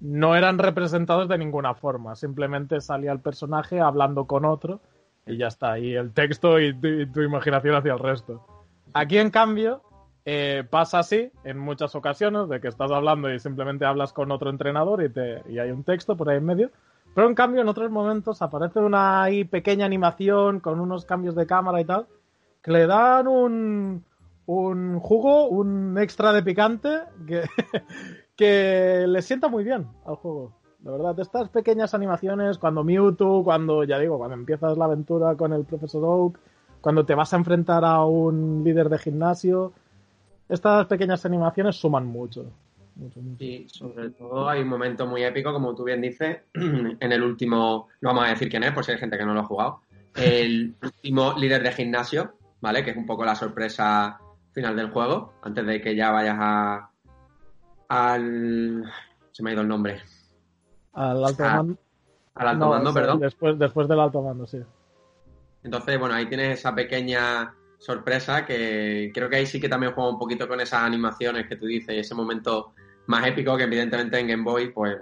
no 0.00 0.34
eran 0.34 0.58
representados 0.58 1.28
de 1.28 1.38
ninguna 1.38 1.74
forma. 1.74 2.14
Simplemente 2.16 2.80
salía 2.80 3.12
el 3.12 3.20
personaje 3.20 3.80
hablando 3.80 4.26
con 4.26 4.44
otro 4.44 4.80
y 5.26 5.36
ya 5.36 5.48
está. 5.48 5.78
Y 5.78 5.94
el 5.94 6.12
texto 6.12 6.58
y 6.58 6.74
tu, 7.06 7.20
imaginación 7.20 7.74
hacia 7.74 7.92
el 7.92 7.98
resto. 7.98 8.44
Aquí, 8.94 9.18
en 9.18 9.30
cambio, 9.30 9.82
eh, 10.24 10.64
pasa 10.68 11.00
así 11.00 11.30
en 11.44 11.58
muchas 11.58 11.94
ocasiones, 11.94 12.48
de 12.48 12.60
que 12.60 12.68
estás 12.68 12.90
hablando 12.90 13.32
y 13.32 13.38
simplemente 13.38 13.84
hablas 13.84 14.12
con 14.12 14.32
otro 14.32 14.50
entrenador 14.50 15.02
y, 15.04 15.10
te, 15.10 15.42
y 15.48 15.58
hay 15.58 15.70
un 15.70 15.84
texto 15.84 16.16
por 16.16 16.30
ahí 16.30 16.38
en 16.38 16.46
medio. 16.46 16.70
Pero 17.14 17.28
en 17.28 17.34
cambio, 17.34 17.60
en 17.60 17.68
otros 17.68 17.90
momentos 17.90 18.40
aparece 18.40 18.78
una 18.78 19.26
pequeña 19.50 19.84
animación 19.84 20.60
con 20.60 20.80
unos 20.80 21.04
cambios 21.04 21.34
de 21.34 21.46
cámara 21.46 21.80
y 21.80 21.84
tal, 21.84 22.06
que 22.62 22.70
le 22.70 22.86
dan 22.86 23.26
un, 23.26 24.04
un 24.46 25.00
jugo, 25.00 25.48
un 25.48 25.98
extra 25.98 26.32
de 26.32 26.42
picante 26.42 27.00
que, 27.26 27.42
que 28.40 29.04
le 29.06 29.20
sienta 29.20 29.48
muy 29.48 29.64
bien 29.64 29.86
al 30.06 30.16
juego. 30.16 30.56
La 30.82 30.92
verdad, 30.92 31.20
estas 31.20 31.50
pequeñas 31.50 31.92
animaciones, 31.92 32.56
cuando 32.56 32.82
Mewtwo, 32.82 33.44
cuando, 33.44 33.84
ya 33.84 33.98
digo, 33.98 34.16
cuando 34.16 34.34
empiezas 34.34 34.78
la 34.78 34.86
aventura 34.86 35.36
con 35.36 35.52
el 35.52 35.66
profesor 35.66 36.02
Oak, 36.06 36.38
cuando 36.80 37.04
te 37.04 37.14
vas 37.14 37.34
a 37.34 37.36
enfrentar 37.36 37.84
a 37.84 38.02
un 38.06 38.64
líder 38.64 38.88
de 38.88 38.96
gimnasio, 38.96 39.74
estas 40.48 40.86
pequeñas 40.86 41.26
animaciones 41.26 41.76
suman 41.76 42.06
mucho. 42.06 42.46
mucho, 42.96 43.20
Sí, 43.38 43.66
sobre 43.68 44.08
todo 44.08 44.48
hay 44.48 44.62
un 44.62 44.68
momento 44.68 45.06
muy 45.06 45.22
épico, 45.22 45.52
como 45.52 45.74
tú 45.74 45.84
bien 45.84 46.00
dices, 46.00 46.38
en 46.54 47.12
el 47.12 47.22
último, 47.22 47.88
no 48.00 48.08
vamos 48.08 48.24
a 48.24 48.30
decir 48.30 48.48
quién 48.48 48.62
es, 48.62 48.72
por 48.72 48.86
si 48.86 48.92
hay 48.92 48.98
gente 48.98 49.18
que 49.18 49.26
no 49.26 49.34
lo 49.34 49.40
ha 49.40 49.44
jugado, 49.44 49.80
el 50.14 50.74
último 50.82 51.34
líder 51.36 51.62
de 51.62 51.72
gimnasio, 51.72 52.32
¿vale? 52.62 52.82
Que 52.82 52.92
es 52.92 52.96
un 52.96 53.04
poco 53.04 53.22
la 53.22 53.34
sorpresa 53.34 54.18
final 54.52 54.74
del 54.76 54.88
juego, 54.88 55.34
antes 55.42 55.66
de 55.66 55.82
que 55.82 55.94
ya 55.94 56.10
vayas 56.10 56.36
a, 56.40 56.89
al... 57.90 58.84
Se 59.32 59.42
me 59.42 59.50
ha 59.50 59.52
ido 59.52 59.62
el 59.62 59.68
nombre. 59.68 60.00
Al 60.92 61.24
alto 61.24 61.42
mando. 61.42 61.78
Al 62.34 62.48
alto 62.48 62.68
mando, 62.68 62.94
perdón. 62.94 63.20
Después, 63.20 63.58
después 63.58 63.88
del 63.88 64.00
alto 64.00 64.22
mando, 64.22 64.46
sí. 64.46 64.60
Entonces, 65.62 65.98
bueno, 65.98 66.14
ahí 66.14 66.26
tienes 66.26 66.58
esa 66.58 66.74
pequeña 66.74 67.54
sorpresa 67.78 68.46
que 68.46 69.10
creo 69.12 69.28
que 69.28 69.36
ahí 69.36 69.46
sí 69.46 69.60
que 69.60 69.68
también 69.68 69.92
juega 69.92 70.10
un 70.10 70.18
poquito 70.18 70.46
con 70.46 70.60
esas 70.60 70.82
animaciones 70.82 71.48
que 71.48 71.56
tú 71.56 71.66
dices 71.66 71.94
y 71.94 71.98
ese 71.98 72.14
momento 72.14 72.72
más 73.06 73.26
épico 73.26 73.56
que 73.56 73.64
evidentemente 73.64 74.18
en 74.20 74.28
Game 74.28 74.44
Boy 74.44 74.70
pues, 74.70 74.98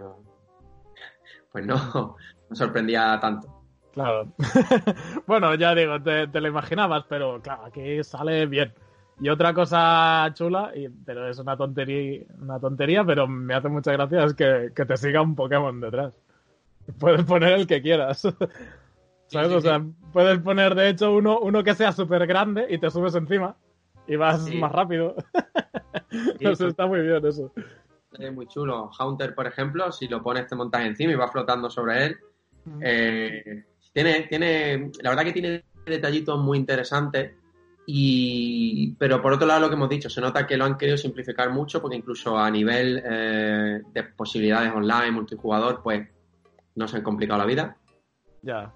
pues 1.53 1.67
no, 1.67 1.77
no 2.49 2.57
sorprendía 2.57 3.19
tanto. 3.21 3.63
Claro. 3.93 4.33
bueno, 5.27 5.55
ya 5.57 5.75
digo, 5.75 6.01
te, 6.01 6.29
te, 6.29 6.41
lo 6.41 6.49
imaginabas, 6.49 7.05
pero 7.09 7.43
claro, 7.43 7.67
aquí 7.67 8.03
sale 8.03 8.47
bien. 8.47 8.73
Y 9.21 9.29
otra 9.29 9.53
cosa 9.53 10.31
chula, 10.35 10.73
y, 10.75 10.89
pero 10.89 11.29
es 11.29 11.39
una 11.39 11.57
tontería, 11.57 12.23
una 12.41 12.61
tontería, 12.61 13.05
pero 13.05 13.27
me 13.27 13.55
hace 13.55 13.69
mucha 13.69 13.93
gracia, 13.93 14.25
es 14.25 14.35
que, 14.35 14.71
te 14.73 14.97
siga 14.97 15.23
un 15.23 15.35
Pokémon 15.35 15.81
detrás. 15.81 16.15
Puedes 16.99 17.25
poner 17.25 17.53
el 17.55 17.67
que 17.67 17.83
quieras. 17.83 18.23
¿Sabes? 19.27 19.53
o 19.53 19.61
sea, 19.61 19.85
puedes 20.13 20.39
poner 20.39 20.75
de 20.75 20.89
hecho 20.89 21.13
uno, 21.13 21.39
uno 21.41 21.63
que 21.63 21.75
sea 21.75 21.93
súper 21.93 22.27
grande 22.27 22.67
y 22.71 22.79
te 22.79 22.91
subes 22.91 23.15
encima 23.15 23.57
y 24.09 24.17
vas 24.17 24.53
más 24.55 24.73
rápido. 24.73 25.15
Eso 26.41 26.69
está 26.69 26.87
muy 26.87 27.03
bien 27.03 27.25
eso. 27.27 27.53
Es 28.19 28.33
muy 28.33 28.47
chulo. 28.47 28.91
Haunter, 28.99 29.35
por 29.35 29.47
ejemplo, 29.47 29.93
si 29.93 30.09
lo 30.09 30.23
pones, 30.23 30.47
te 30.47 30.57
montas 30.57 30.83
encima 30.83 31.13
y 31.13 31.17
vas 31.17 31.31
flotando 31.31 31.69
sobre 31.69 32.07
él. 32.07 32.17
Eh, 32.81 33.65
tiene, 33.93 34.23
tiene, 34.23 34.91
la 35.03 35.11
verdad 35.11 35.25
que 35.25 35.33
tiene 35.33 35.65
detallitos 35.85 36.41
muy 36.41 36.59
interesantes. 36.59 37.35
Y, 37.91 38.95
pero 38.99 39.23
por 39.23 39.33
otro 39.33 39.47
lado, 39.47 39.61
lo 39.61 39.69
que 39.71 39.75
hemos 39.75 39.89
dicho, 39.89 40.11
se 40.11 40.21
nota 40.21 40.47
que 40.47 40.59
lo 40.59 40.67
han 40.67 40.77
querido 40.77 40.99
simplificar 40.99 41.51
mucho 41.51 41.81
porque 41.81 41.97
incluso 41.97 42.37
a 42.37 42.51
nivel 42.51 43.03
eh, 43.03 43.81
de 43.91 44.03
posibilidades 44.05 44.75
online, 44.75 45.11
multijugador, 45.11 45.81
pues 45.83 46.07
no 46.75 46.87
se 46.87 46.99
han 46.99 47.03
complicado 47.03 47.39
la 47.39 47.47
vida. 47.47 47.79
Ya. 48.43 48.75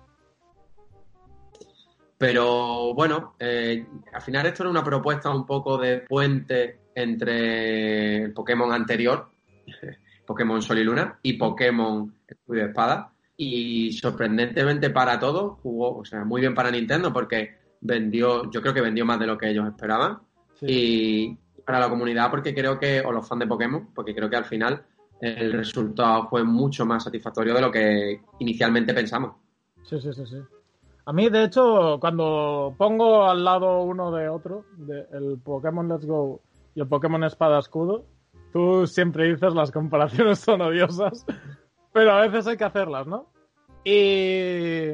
Pero 2.17 2.95
bueno, 2.95 3.35
eh, 3.39 3.87
al 4.15 4.23
final 4.23 4.47
esto 4.47 4.63
era 4.63 4.71
una 4.71 4.83
propuesta 4.83 5.29
un 5.29 5.45
poco 5.45 5.77
de 5.77 5.99
puente 5.99 6.81
entre 6.95 8.25
el 8.25 8.33
Pokémon 8.33 8.73
anterior, 8.73 9.31
Pokémon 10.27 10.63
Sol 10.63 10.79
y 10.79 10.85
Luna, 10.85 11.19
y 11.23 11.35
Pokémon 11.35 12.15
Escudo 12.27 12.61
y 12.61 12.63
Espada. 12.63 13.13
Y 13.37 13.93
sorprendentemente 13.93 14.89
para 14.89 15.19
todos, 15.19 15.61
jugó, 15.61 15.99
o 15.99 16.05
sea, 16.07 16.25
muy 16.25 16.41
bien 16.41 16.55
para 16.55 16.71
Nintendo 16.71 17.13
porque 17.13 17.61
vendió, 17.83 18.51
yo 18.51 18.63
creo 18.63 18.73
que 18.73 18.81
vendió 18.81 19.05
más 19.05 19.19
de 19.19 19.27
lo 19.27 19.37
que 19.37 19.51
ellos 19.51 19.67
esperaban. 19.67 20.19
Y 20.61 21.37
para 21.67 21.81
la 21.81 21.91
comunidad, 21.91 22.31
porque 22.31 22.55
creo 22.55 22.79
que, 22.79 23.01
o 23.01 23.13
los 23.13 23.29
fans 23.29 23.41
de 23.41 23.47
Pokémon, 23.49 23.89
porque 23.93 24.15
creo 24.15 24.31
que 24.31 24.37
al 24.37 24.45
final 24.45 24.85
el 25.21 25.53
resultado 25.53 26.29
fue 26.29 26.45
mucho 26.45 26.87
más 26.87 27.05
satisfactorio 27.05 27.55
de 27.55 27.61
lo 27.61 27.71
que 27.71 28.21
inicialmente 28.39 28.95
pensamos. 28.95 29.35
Sí, 29.83 30.01
sí, 30.01 30.13
sí, 30.13 30.27
sí. 30.27 30.37
A 31.05 31.13
mí, 31.13 31.29
de 31.29 31.45
hecho, 31.45 31.99
cuando 32.01 32.75
pongo 32.79 33.29
al 33.29 33.45
lado 33.45 33.83
uno 33.83 34.13
de 34.13 34.29
otro, 34.29 34.65
de 34.77 35.05
el 35.13 35.41
Pokémon 35.43 35.89
Let's 35.89 36.07
Go 36.07 36.41
y 36.77 36.81
el 36.81 36.87
Pokémon 36.87 37.25
Espada 37.25 37.59
Escudo, 37.59 38.05
tú 38.53 38.87
siempre 38.87 39.33
dices 39.33 39.53
las 39.53 39.73
comparaciones 39.73 40.39
son 40.39 40.61
odiosas, 40.61 41.27
pero 41.93 42.13
a 42.13 42.21
veces 42.21 42.47
hay 42.47 42.57
que 42.57 42.65
hacerlas, 42.65 43.09
¿no? 43.09 43.27
Y 43.85 44.93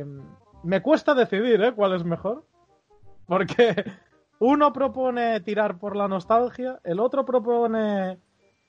me 0.62 0.80
cuesta 0.80 1.14
decidir, 1.14 1.60
¿eh? 1.62 1.74
¿Cuál 1.74 1.94
es 1.94 2.04
mejor? 2.04 2.44
Porque 3.28 3.84
uno 4.40 4.72
propone 4.72 5.40
tirar 5.40 5.78
por 5.78 5.94
la 5.94 6.08
nostalgia, 6.08 6.80
el 6.82 6.98
otro 6.98 7.24
propone 7.24 8.18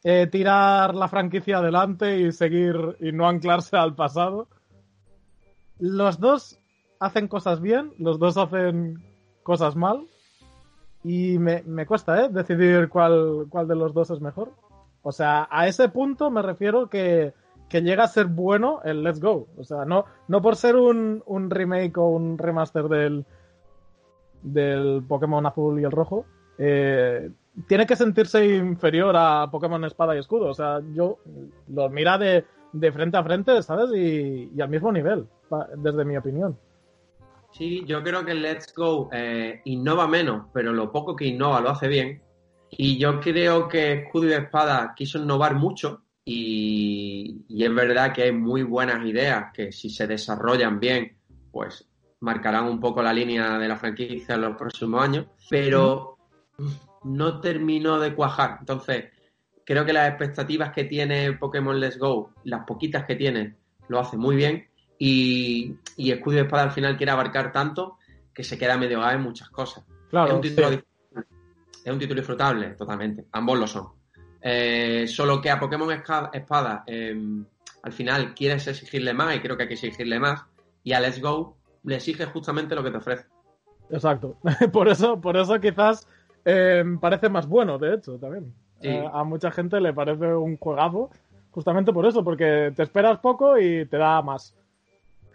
eh, 0.04 0.28
tirar 0.28 0.94
la 0.94 1.08
franquicia 1.08 1.58
adelante 1.58 2.20
y 2.20 2.32
seguir 2.34 2.98
y 3.00 3.14
no 3.14 3.28
anclarse 3.28 3.78
al 3.78 3.96
pasado. 3.96 4.48
Los 5.80 6.20
dos 6.20 6.60
hacen 7.00 7.30
cosas 7.30 7.62
bien, 7.62 7.94
los 7.98 8.20
dos 8.20 8.38
hacen 8.38 9.02
cosas 9.44 9.76
mal. 9.76 10.06
Y 11.06 11.40
me, 11.40 11.64
me 11.64 11.86
cuesta, 11.86 12.26
¿eh? 12.26 12.30
Decidir 12.30 12.90
cuál, 12.90 13.46
cuál 13.50 13.70
de 13.70 13.76
los 13.76 13.94
dos 13.94 14.10
es 14.10 14.20
mejor. 14.20 14.52
O 15.02 15.14
sea, 15.14 15.48
a 15.50 15.68
ese 15.68 15.88
punto 15.88 16.30
me 16.30 16.42
refiero 16.42 16.90
que, 16.90 17.34
que 17.70 17.82
llega 17.82 18.04
a 18.04 18.10
ser 18.10 18.26
bueno 18.26 18.82
el 18.84 19.04
Let's 19.04 19.22
Go. 19.22 19.48
O 19.58 19.64
sea, 19.64 19.86
no, 19.86 20.04
no 20.28 20.42
por 20.42 20.58
ser 20.58 20.76
un, 20.76 21.24
un 21.26 21.50
remake 21.50 21.98
o 21.98 22.08
un 22.08 22.38
remaster 22.38 22.90
del, 22.90 23.26
del 24.42 25.04
Pokémon 25.08 25.46
azul 25.46 25.80
y 25.80 25.84
el 25.84 25.92
rojo, 25.92 26.26
eh, 26.58 27.30
tiene 27.68 27.86
que 27.86 27.96
sentirse 27.96 28.46
inferior 28.46 29.16
a 29.18 29.50
Pokémon 29.52 29.84
Espada 29.86 30.16
y 30.16 30.20
Escudo. 30.20 30.48
O 30.48 30.54
sea, 30.54 30.82
yo 30.94 31.20
lo 31.68 31.90
mira 31.90 32.18
de, 32.18 32.46
de 32.74 32.92
frente 32.92 33.18
a 33.18 33.24
frente, 33.24 33.62
¿sabes? 33.64 33.90
Y, 33.96 34.52
y, 34.56 34.62
al 34.62 34.70
mismo 34.70 34.92
nivel, 34.92 35.28
desde 35.78 36.06
mi 36.06 36.18
opinión. 36.18 36.58
Sí, 37.52 37.84
yo 37.86 38.04
creo 38.04 38.24
que 38.24 38.36
Let's 38.36 38.74
Go 38.76 39.10
eh, 39.12 39.62
innova 39.66 40.08
menos, 40.08 40.48
pero 40.54 40.72
lo 40.72 40.92
poco 40.92 41.16
que 41.16 41.26
innova 41.26 41.62
lo 41.62 41.70
hace 41.70 41.88
bien. 41.88 42.22
Y 42.72 43.00
yo 43.00 43.20
creo 43.20 43.68
que 43.68 43.94
Escudo 43.94 44.28
y 44.28 44.34
Espada 44.34 44.94
quiso 44.96 45.18
innovar 45.18 45.56
mucho 45.56 46.04
y, 46.24 47.44
y 47.48 47.64
es 47.64 47.74
verdad 47.74 48.14
que 48.14 48.24
hay 48.24 48.32
muy 48.32 48.62
buenas 48.62 49.04
ideas 49.04 49.52
que 49.52 49.72
si 49.72 49.90
se 49.90 50.06
desarrollan 50.06 50.80
bien, 50.80 51.18
pues 51.52 51.90
marcarán 52.22 52.66
un 52.66 52.80
poco 52.80 53.02
la 53.02 53.14
línea 53.14 53.58
de 53.58 53.68
la 53.68 53.78
franquicia 53.78 54.36
en 54.36 54.42
los 54.42 54.58
próximos 54.58 55.02
años, 55.02 55.28
pero 55.50 56.18
no 57.04 57.40
terminó 57.40 58.00
de 58.00 58.14
cuajar. 58.14 58.58
Entonces, 58.60 59.06
creo 59.66 59.86
que 59.86 59.94
las 59.94 60.10
expectativas 60.10 60.72
que 60.72 60.86
tiene 60.86 61.34
Pokémon 61.34 61.80
Let's 61.80 61.98
Go, 61.98 62.34
las 62.44 62.66
poquitas 62.66 63.06
que 63.06 63.16
tiene, 63.16 63.56
lo 63.88 64.00
hace 64.00 64.18
muy 64.18 64.36
bien. 64.36 64.68
Y, 64.98 65.76
y 65.96 66.12
Escudo 66.12 66.38
y 66.38 66.40
Espada 66.40 66.64
al 66.64 66.72
final 66.72 66.98
quiere 66.98 67.12
abarcar 67.12 67.54
tanto 67.54 67.98
que 68.34 68.44
se 68.44 68.58
queda 68.58 68.78
medio 68.78 69.08
en 69.10 69.22
muchas 69.22 69.50
cosas. 69.50 69.86
Claro, 70.10 70.28
es, 70.28 70.34
un 70.34 70.42
título, 70.42 70.70
sí. 70.72 70.80
es 71.86 71.94
un 71.94 72.00
título 72.00 72.20
disfrutable, 72.20 72.70
totalmente. 72.72 73.26
Ambos 73.32 73.60
lo 73.60 73.68
son. 73.68 73.88
Eh, 74.42 75.06
solo 75.08 75.42
que 75.42 75.50
a 75.50 75.60
Pokémon 75.60 75.92
Espada 75.92 76.84
eh, 76.88 77.16
al 77.84 77.92
final 77.92 78.34
quieres 78.34 78.66
exigirle 78.68 79.14
más 79.14 79.36
y 79.36 79.40
creo 79.40 79.56
que 79.56 79.64
hay 79.64 79.70
que 79.70 79.76
exigirle 79.76 80.20
más. 80.20 80.44
Y 80.84 80.94
a 80.94 81.00
Let's 81.00 81.22
Go 81.22 81.59
le 81.84 81.96
exige 81.96 82.26
justamente 82.26 82.76
lo 82.76 82.84
que 82.84 82.92
te 82.92 82.98
ofrece. 82.98 83.26
Exacto. 83.90 84.38
por 84.72 84.88
eso, 84.88 85.20
por 85.20 85.38
eso 85.38 85.60
quizás 85.60 86.08
eh, 86.46 86.84
parece 87.00 87.30
más 87.30 87.48
bueno, 87.48 87.78
de 87.78 87.96
hecho, 87.96 88.18
también. 88.18 88.54
Sí. 88.82 88.88
Eh, 88.90 89.10
a 89.12 89.24
mucha 89.24 89.52
gente 89.52 89.80
le 89.82 89.94
parece 89.94 90.34
un 90.34 90.58
juegazo, 90.58 91.10
justamente 91.52 91.92
por 91.92 92.06
eso, 92.06 92.24
porque 92.24 92.72
te 92.76 92.84
esperas 92.84 93.20
poco 93.20 93.58
y 93.58 93.86
te 93.86 93.98
da 93.98 94.22
más. 94.22 94.56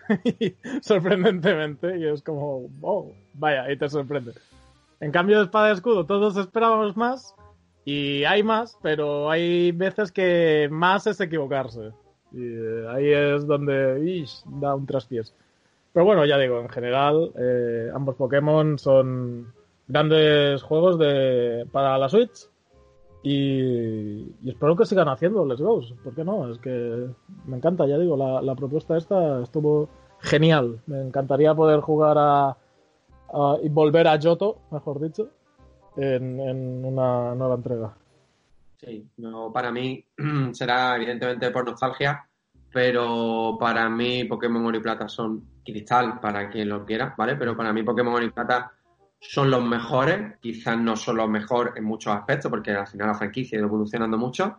Sorprendentemente, 0.83 1.99
y 1.99 2.07
es 2.07 2.23
como, 2.23 2.69
oh, 2.83 3.13
vaya, 3.35 3.71
y 3.71 3.77
te 3.77 3.89
sorprende. 3.89 4.33
En 5.01 5.11
cambio, 5.11 5.39
de 5.39 5.45
espada 5.45 5.71
y 5.71 5.73
escudo, 5.75 6.07
todos 6.07 6.37
esperábamos 6.37 6.97
más 6.97 7.35
y 7.85 8.25
hay 8.25 8.43
más, 8.43 8.79
pero 8.83 9.31
hay 9.31 9.73
veces 9.73 10.11
que 10.11 10.69
más 10.71 11.07
es 11.07 11.21
equivocarse. 11.21 11.91
Y 12.33 12.43
eh, 12.43 12.87
ahí 12.89 13.11
es 13.11 13.47
donde 13.47 14.01
ish, 14.05 14.43
da 14.47 14.75
un 14.75 14.87
traspiés. 14.87 15.35
Pero 15.95 16.07
bueno, 16.07 16.27
ya 16.27 16.37
digo, 16.39 16.59
en 16.59 16.69
general, 16.69 17.33
eh, 17.39 17.89
ambos 17.95 18.17
Pokémon 18.17 18.81
son 18.81 19.55
grandes 19.87 20.61
juegos 20.65 20.99
de 20.99 21.69
para 21.71 21.97
la 21.97 22.09
Switch. 22.09 22.49
Y, 23.23 24.29
espero 24.45 24.75
que 24.75 24.87
sigan 24.87 25.09
haciendo 25.09 25.47
Let's 25.47 25.63
Go. 25.63 25.83
¿Por 26.03 26.13
qué 26.17 26.25
no? 26.25 26.51
Es 26.51 26.59
que 26.59 27.07
me 27.47 27.57
encanta, 27.57 27.87
ya 27.87 27.97
digo, 27.97 28.17
la, 28.17 28.55
propuesta 28.57 28.97
esta 28.97 29.41
estuvo 29.41 29.89
genial. 30.19 30.81
Me 30.87 31.01
encantaría 31.01 31.55
poder 31.55 31.79
jugar 31.81 32.19
a, 32.19 32.49
a 32.49 33.57
y 33.63 33.69
volver 33.69 34.09
a 34.09 34.17
Yoto, 34.17 34.63
mejor 34.73 35.01
dicho, 35.01 35.29
en, 35.97 36.41
en, 36.41 36.85
una 36.85 37.37
nueva 37.37 37.55
entrega. 37.55 37.95
Sí, 38.79 39.07
no, 39.19 39.53
para 39.53 39.71
mí 39.71 40.05
será 40.55 40.97
evidentemente 40.97 41.53
por 41.53 41.65
nostalgia, 41.65 42.29
pero 42.73 43.57
para 43.61 43.89
mí 43.89 44.25
Pokémon 44.25 44.67
Oro 44.67 44.77
y 44.77 44.81
Plata 44.81 45.09
son 45.09 45.54
cristal 45.65 46.21
para 46.21 46.51
quien 46.51 46.69
lo 46.69 46.85
quiera, 46.85 47.15
¿vale? 47.17 47.37
Pero 47.37 47.57
para 47.57 47.73
mí 47.73 47.83
Pokémon 47.83 48.23
y 48.23 48.31
Plata 48.31 48.73
son 49.21 49.51
los 49.51 49.65
mejores, 49.65 50.37
quizás 50.41 50.79
no 50.79 50.97
son 50.97 51.17
los 51.17 51.29
mejores 51.29 51.75
en 51.77 51.85
muchos 51.85 52.15
aspectos, 52.15 52.51
porque 52.51 52.73
al 52.73 52.87
final 52.87 53.09
la 53.09 53.15
franquicia 53.15 53.57
ha 53.57 53.61
ido 53.61 53.69
evolucionando 53.69 54.19
mucho, 54.19 54.59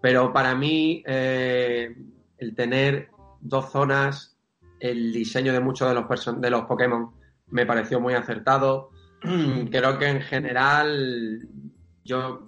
pero 0.00 0.32
para 0.32 0.54
mí 0.54 1.02
eh, 1.06 1.94
el 2.38 2.54
tener 2.54 3.10
dos 3.40 3.70
zonas, 3.70 4.36
el 4.80 5.12
diseño 5.12 5.52
de 5.52 5.60
muchos 5.60 5.88
de 5.88 5.94
los, 5.94 6.40
de 6.40 6.50
los 6.50 6.62
Pokémon 6.62 7.10
me 7.48 7.66
pareció 7.66 8.00
muy 8.00 8.14
acertado. 8.14 8.90
Creo 9.70 9.98
que 9.98 10.08
en 10.08 10.20
general 10.20 11.48
yo 12.04 12.46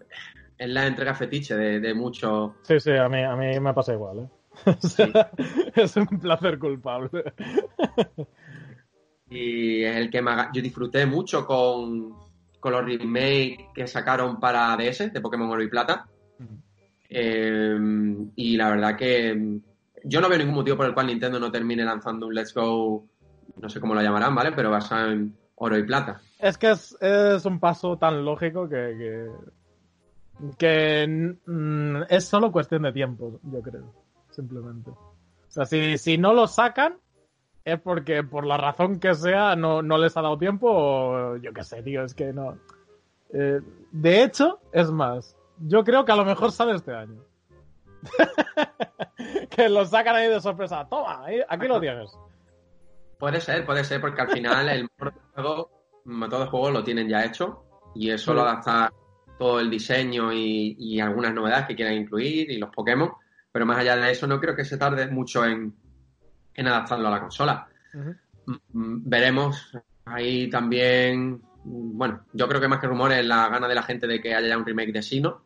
es 0.57 0.69
la 0.69 0.87
entrega 0.87 1.15
fetiche 1.15 1.55
de, 1.55 1.81
de 1.81 1.95
muchos. 1.95 2.53
Sí, 2.63 2.81
sí, 2.81 2.93
a 2.93 3.09
mí, 3.09 3.23
a 3.23 3.37
mí 3.37 3.61
me 3.61 3.75
pasa 3.75 3.93
igual, 3.93 4.19
¿eh? 4.21 4.29
Sí. 4.81 5.03
es 5.75 5.97
un 5.97 6.07
placer 6.07 6.59
culpable. 6.59 7.33
y 9.31 9.83
es 9.83 9.97
el 9.97 10.11
que 10.11 10.23
me 10.23 10.33
yo 10.53 10.63
disfruté 10.63 11.07
mucho 11.07 11.47
con, 11.47 12.15
con 12.61 12.73
los 12.73 12.85
remakes 12.85 13.67
que 13.75 13.87
sacaron 13.87 14.41
para 14.41 14.77
DS 14.77 15.13
de 15.13 15.21
Pokémon 15.21 15.51
Oro 15.51 15.63
y 15.63 15.69
Plata. 15.69 16.07
Uh 16.39 16.43
-huh. 16.43 16.63
eh, 17.11 18.31
y 18.37 18.57
la 18.57 18.71
verdad 18.71 18.97
que 18.97 19.61
yo 20.05 20.21
no 20.21 20.29
veo 20.29 20.39
ningún 20.39 20.55
motivo 20.55 20.77
por 20.77 20.87
el 20.87 20.95
cual 20.95 21.09
Nintendo 21.09 21.39
no 21.39 21.51
termine 21.51 21.85
lanzando 21.85 22.27
un 22.27 22.35
Let's 22.35 22.55
Go, 22.55 23.07
no 23.57 23.69
sé 23.69 23.81
cómo 23.81 23.95
lo 23.95 24.03
llamarán, 24.03 24.35
¿vale? 24.35 24.53
Pero 24.53 24.71
basado 24.71 25.11
en 25.11 25.37
oro 25.57 25.77
y 25.77 25.83
plata. 25.83 26.21
Es 26.39 26.57
que 26.57 26.71
es, 26.71 26.97
es 27.01 27.45
un 27.45 27.59
paso 27.59 27.99
tan 27.99 28.25
lógico 28.25 28.69
que, 28.69 28.95
que, 28.97 30.57
que 30.57 31.35
mm, 31.47 32.03
es 32.09 32.25
solo 32.25 32.53
cuestión 32.53 32.83
de 32.83 32.93
tiempo, 32.93 33.41
yo 33.43 33.61
creo 33.61 34.08
simplemente. 34.39 34.91
O 34.91 35.51
sea, 35.51 35.67
si, 35.67 35.99
si 35.99 36.17
no 36.17 36.33
lo 36.33 36.47
sacan, 36.47 36.99
es 37.65 37.81
porque 37.81 38.23
por 38.23 38.47
la 38.47 38.57
razón 38.57 39.01
que 39.01 39.15
sea 39.15 39.57
no, 39.57 39.83
no 39.83 39.99
les 39.99 40.17
ha 40.17 40.23
dado 40.23 40.39
tiempo 40.39 40.69
o 40.71 41.37
yo 41.39 41.53
qué 41.53 41.65
sé, 41.65 41.83
tío, 41.83 42.05
es 42.05 42.15
que 42.15 42.33
no. 42.33 42.57
Eh, 43.33 43.61
de 43.91 44.23
hecho, 44.23 44.61
es 44.73 44.91
más, 44.91 45.37
yo 45.59 45.83
creo 45.83 46.05
que 46.05 46.13
a 46.13 46.17
lo 46.17 46.25
mejor 46.25 46.53
sale 46.53 46.77
este 46.77 46.95
año. 46.95 47.21
que 49.51 49.69
lo 49.69 49.85
sacan 49.85 50.15
ahí 50.15 50.29
de 50.29 50.41
sorpresa. 50.41 50.87
Toma, 50.89 51.25
ahí, 51.25 51.41
aquí 51.49 51.67
lo 51.67 51.81
tienes. 51.81 52.17
Puede 53.19 53.41
ser, 53.41 53.67
puede 53.67 53.83
ser, 53.83 54.01
porque 54.01 54.23
al 54.23 54.31
final 54.31 54.69
el 54.69 54.89
juego, 55.35 55.71
motor 56.05 56.41
de 56.41 56.47
juego 56.47 56.71
lo 56.71 56.85
tienen 56.85 57.09
ya 57.09 57.25
hecho 57.25 57.65
y 57.97 58.11
es 58.11 58.21
solo 58.21 58.43
adaptar 58.43 58.93
todo 59.41 59.59
el 59.59 59.69
diseño 59.69 60.33
y, 60.33 61.01
algunas 61.01 61.35
novedades 61.35 61.67
que 61.67 61.75
quieran 61.75 61.95
incluir 61.95 62.51
y 62.51 62.59
los 62.59 62.71
Pokémon, 62.71 63.11
pero 63.59 63.67
más 63.67 63.79
allá 63.79 63.97
de 63.97 64.13
eso 64.13 64.25
no 64.29 64.39
creo 64.39 64.55
que 64.55 64.65
se 64.65 64.77
tarde 64.77 65.09
mucho 65.09 65.45
en, 65.45 65.75
adaptarlo 66.57 67.09
a 67.09 67.11
la 67.11 67.21
consola. 67.21 67.67
Mm, 67.93 68.53
mm, 68.53 69.03
veremos 69.05 69.73
ahí 70.05 70.49
también, 70.49 71.43
bueno, 71.65 72.21
yo 72.35 72.47
creo 72.47 72.61
que 72.61 72.69
más 72.69 72.79
que 72.79 72.87
rumores 72.87 73.27
la 73.27 73.49
gana 73.49 73.67
de 73.67 73.75
la 73.75 73.83
gente 73.83 74.07
de 74.07 74.21
que 74.21 74.33
haya 74.33 74.47
ya 74.47 74.57
un 74.57 74.65
remake 74.65 74.93
de 74.93 75.03
Sino. 75.03 75.43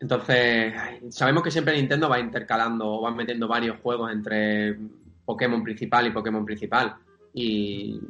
Entonces, 0.00 0.74
sabemos 1.10 1.44
que 1.44 1.52
siempre 1.52 1.76
Nintendo 1.76 2.08
va 2.08 2.18
intercalando 2.18 2.94
o 2.94 3.02
va 3.02 3.12
metiendo 3.12 3.46
varios 3.46 3.78
juegos 3.78 4.10
entre 4.10 4.76
Pokémon 5.24 5.62
principal 5.62 6.08
y 6.08 6.10
Pokémon 6.10 6.44
principal 6.44 6.96
y 7.34 8.00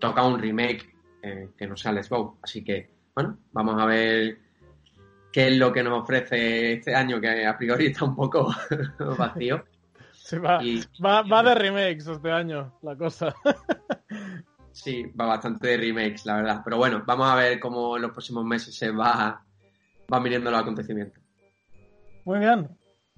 toca 0.00 0.26
un 0.26 0.40
remake 0.40 0.96
eh, 1.22 1.50
que 1.56 1.68
no 1.68 1.76
sea 1.76 1.92
Let's 1.92 2.08
Go. 2.08 2.38
Así 2.42 2.64
que, 2.64 2.90
bueno, 3.14 3.38
vamos 3.52 3.80
a 3.80 3.86
ver 3.86 4.47
qué 5.32 5.48
es 5.48 5.56
lo 5.56 5.72
que 5.72 5.82
nos 5.82 6.02
ofrece 6.02 6.74
este 6.74 6.94
año, 6.94 7.20
que 7.20 7.46
a 7.46 7.56
priori 7.56 7.86
está 7.86 8.04
un 8.04 8.16
poco 8.16 8.52
vacío. 9.18 9.64
va, 10.34 11.22
va, 11.22 11.42
de 11.42 11.54
remakes 11.54 12.06
este 12.06 12.30
año, 12.30 12.72
la 12.82 12.96
cosa. 12.96 13.34
sí, 14.72 15.04
va 15.18 15.26
bastante 15.26 15.68
de 15.68 15.76
remakes, 15.76 16.26
la 16.26 16.36
verdad. 16.36 16.60
Pero 16.64 16.76
bueno, 16.76 17.02
vamos 17.06 17.28
a 17.28 17.34
ver 17.34 17.60
cómo 17.60 17.96
en 17.96 18.02
los 18.02 18.12
próximos 18.12 18.44
meses 18.44 18.74
se 18.74 18.90
va, 18.90 19.42
van 20.08 20.22
viniendo 20.22 20.50
los 20.50 20.60
acontecimientos. 20.60 21.22
Muy 22.24 22.38
bien. 22.40 22.68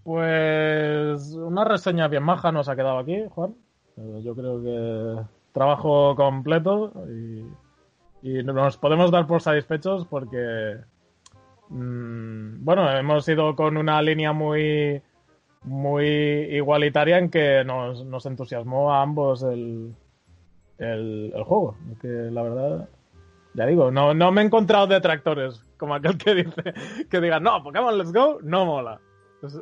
Pues 0.03 1.33
una 1.35 1.65
reseña 1.65 2.09
bien 2.09 2.23
maja 2.23 2.51
nos 2.53 2.69
ha 2.69 2.77
quedado 2.77 2.99
aquí, 2.99 3.23
Juan. 3.31 3.55
Eh, 3.97 4.23
yo 4.25 4.35
creo 4.35 4.63
que 4.63 5.23
trabajo 5.53 6.15
completo 6.17 6.93
y 7.09 7.45
y 8.23 8.43
nos 8.43 8.77
podemos 8.77 9.11
dar 9.11 9.27
por 9.27 9.41
satisfechos 9.41 10.07
porque, 10.07 10.77
bueno, 11.71 12.91
hemos 12.91 13.29
ido 13.29 13.55
con 13.55 13.77
una 13.77 14.03
línea 14.03 14.33
muy, 14.33 15.01
muy 15.63 16.07
igualitaria 16.07 17.19
en 17.19 17.31
que 17.31 17.65
nos, 17.65 18.05
nos 18.05 18.27
entusiasmó 18.27 18.93
a 18.93 19.03
ambos 19.03 19.43
el, 19.43 19.95
el, 20.79 21.33
juego. 21.45 21.77
Que 22.01 22.09
la 22.09 22.43
verdad, 22.43 22.89
ya 23.55 23.67
digo, 23.67 23.91
no, 23.91 24.15
no 24.15 24.33
me 24.33 24.43
he 24.43 24.45
encontrado 24.45 24.87
detractores 24.87 25.63
como 25.77 25.95
aquel 25.95 26.19
que 26.19 26.35
dice 26.35 26.75
que 27.09 27.21
diga, 27.21 27.41
no, 27.41 27.63
Pokémon 27.63 27.97
Let's 27.97 28.13
Go 28.13 28.41
no 28.43 28.67
mola. 28.67 29.01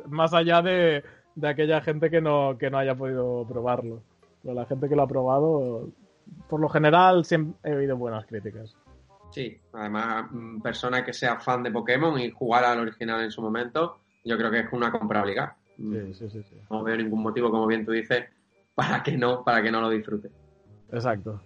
más 0.07 0.33
allá 0.33 0.61
de, 0.61 1.03
de 1.35 1.47
aquella 1.47 1.81
gente 1.81 2.09
que 2.09 2.21
no, 2.21 2.57
que 2.57 2.69
no 2.69 2.79
haya 2.79 2.95
podido 2.95 3.45
probarlo. 3.47 4.01
Pero 4.41 4.55
la 4.55 4.65
gente 4.65 4.89
que 4.89 4.95
lo 4.95 5.03
ha 5.03 5.07
probado 5.07 5.89
por 6.47 6.59
lo 6.59 6.69
general 6.69 7.25
siempre 7.25 7.71
he 7.71 7.75
oído 7.75 7.97
buenas 7.97 8.25
críticas. 8.25 8.75
Sí, 9.31 9.59
además, 9.73 10.25
mm, 10.31 10.61
persona 10.61 11.03
que 11.03 11.13
sea 11.13 11.39
fan 11.39 11.63
de 11.63 11.71
Pokémon 11.71 12.19
y 12.19 12.31
jugar 12.31 12.65
al 12.65 12.79
original 12.79 13.23
en 13.23 13.31
su 13.31 13.41
momento, 13.41 13.99
yo 14.23 14.37
creo 14.37 14.51
que 14.51 14.59
es 14.59 14.73
una 14.73 14.91
compra 14.91 15.21
obligada. 15.21 15.55
Sí, 15.77 16.13
sí, 16.13 16.29
sí, 16.29 16.43
No 16.69 16.83
veo 16.83 16.97
ningún 16.97 17.21
motivo, 17.21 17.49
como 17.49 17.67
bien 17.67 17.85
tú 17.85 17.91
dices, 17.91 18.25
para 18.75 19.03
que 19.03 19.17
no, 19.17 19.43
para 19.43 19.61
que 19.61 19.71
no 19.71 19.81
lo 19.81 19.89
disfrute. 19.89 20.29
Exacto. 20.91 21.41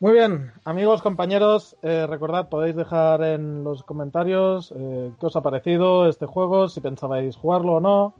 Muy 0.00 0.12
bien, 0.12 0.52
amigos, 0.64 1.02
compañeros, 1.02 1.76
eh, 1.82 2.06
recordad, 2.06 2.48
podéis 2.48 2.74
dejar 2.74 3.22
en 3.22 3.62
los 3.64 3.82
comentarios 3.82 4.72
eh, 4.74 5.12
qué 5.20 5.26
os 5.26 5.36
ha 5.36 5.42
parecido 5.42 6.08
este 6.08 6.24
juego, 6.24 6.70
si 6.70 6.80
pensabais 6.80 7.36
jugarlo 7.36 7.74
o 7.74 7.80
no, 7.80 8.14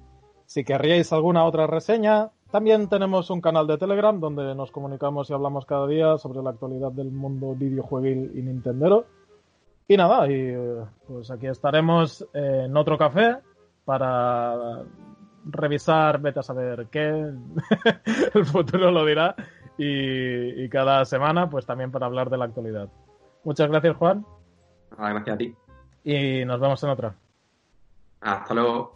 si 0.44 0.62
querríais 0.62 1.10
alguna 1.14 1.46
otra 1.46 1.66
reseña, 1.66 2.32
también 2.50 2.88
tenemos 2.88 3.30
un 3.30 3.40
canal 3.40 3.66
de 3.66 3.78
Telegram 3.78 4.18
donde 4.18 4.54
nos 4.54 4.70
comunicamos 4.70 5.30
y 5.30 5.34
hablamos 5.34 5.66
cada 5.66 5.86
día 5.86 6.18
sobre 6.18 6.42
la 6.42 6.50
actualidad 6.50 6.92
del 6.92 7.10
mundo 7.10 7.54
videojueguil 7.54 8.32
y 8.34 8.42
Nintendero. 8.42 9.06
Y 9.86 9.96
nada, 9.96 10.30
y 10.30 10.54
pues 11.06 11.30
aquí 11.30 11.46
estaremos 11.46 12.26
en 12.32 12.76
otro 12.76 12.96
café 12.96 13.38
para 13.84 14.84
revisar, 15.44 16.20
vete 16.20 16.40
a 16.40 16.44
saber 16.44 16.86
qué, 16.90 17.08
el 18.34 18.44
futuro 18.44 18.90
lo 18.90 19.04
dirá, 19.04 19.34
y, 19.76 20.62
y, 20.62 20.68
cada 20.68 21.04
semana 21.04 21.48
pues 21.50 21.66
también 21.66 21.90
para 21.90 22.06
hablar 22.06 22.30
de 22.30 22.38
la 22.38 22.44
actualidad. 22.44 22.88
Muchas 23.42 23.68
gracias 23.68 23.96
Juan. 23.96 24.24
gracias 24.96 25.34
a 25.34 25.38
ti. 25.38 25.54
Y 26.04 26.44
nos 26.44 26.60
vemos 26.60 26.82
en 26.84 26.90
otra. 26.90 27.14
Hasta 28.20 28.54
luego. 28.54 28.94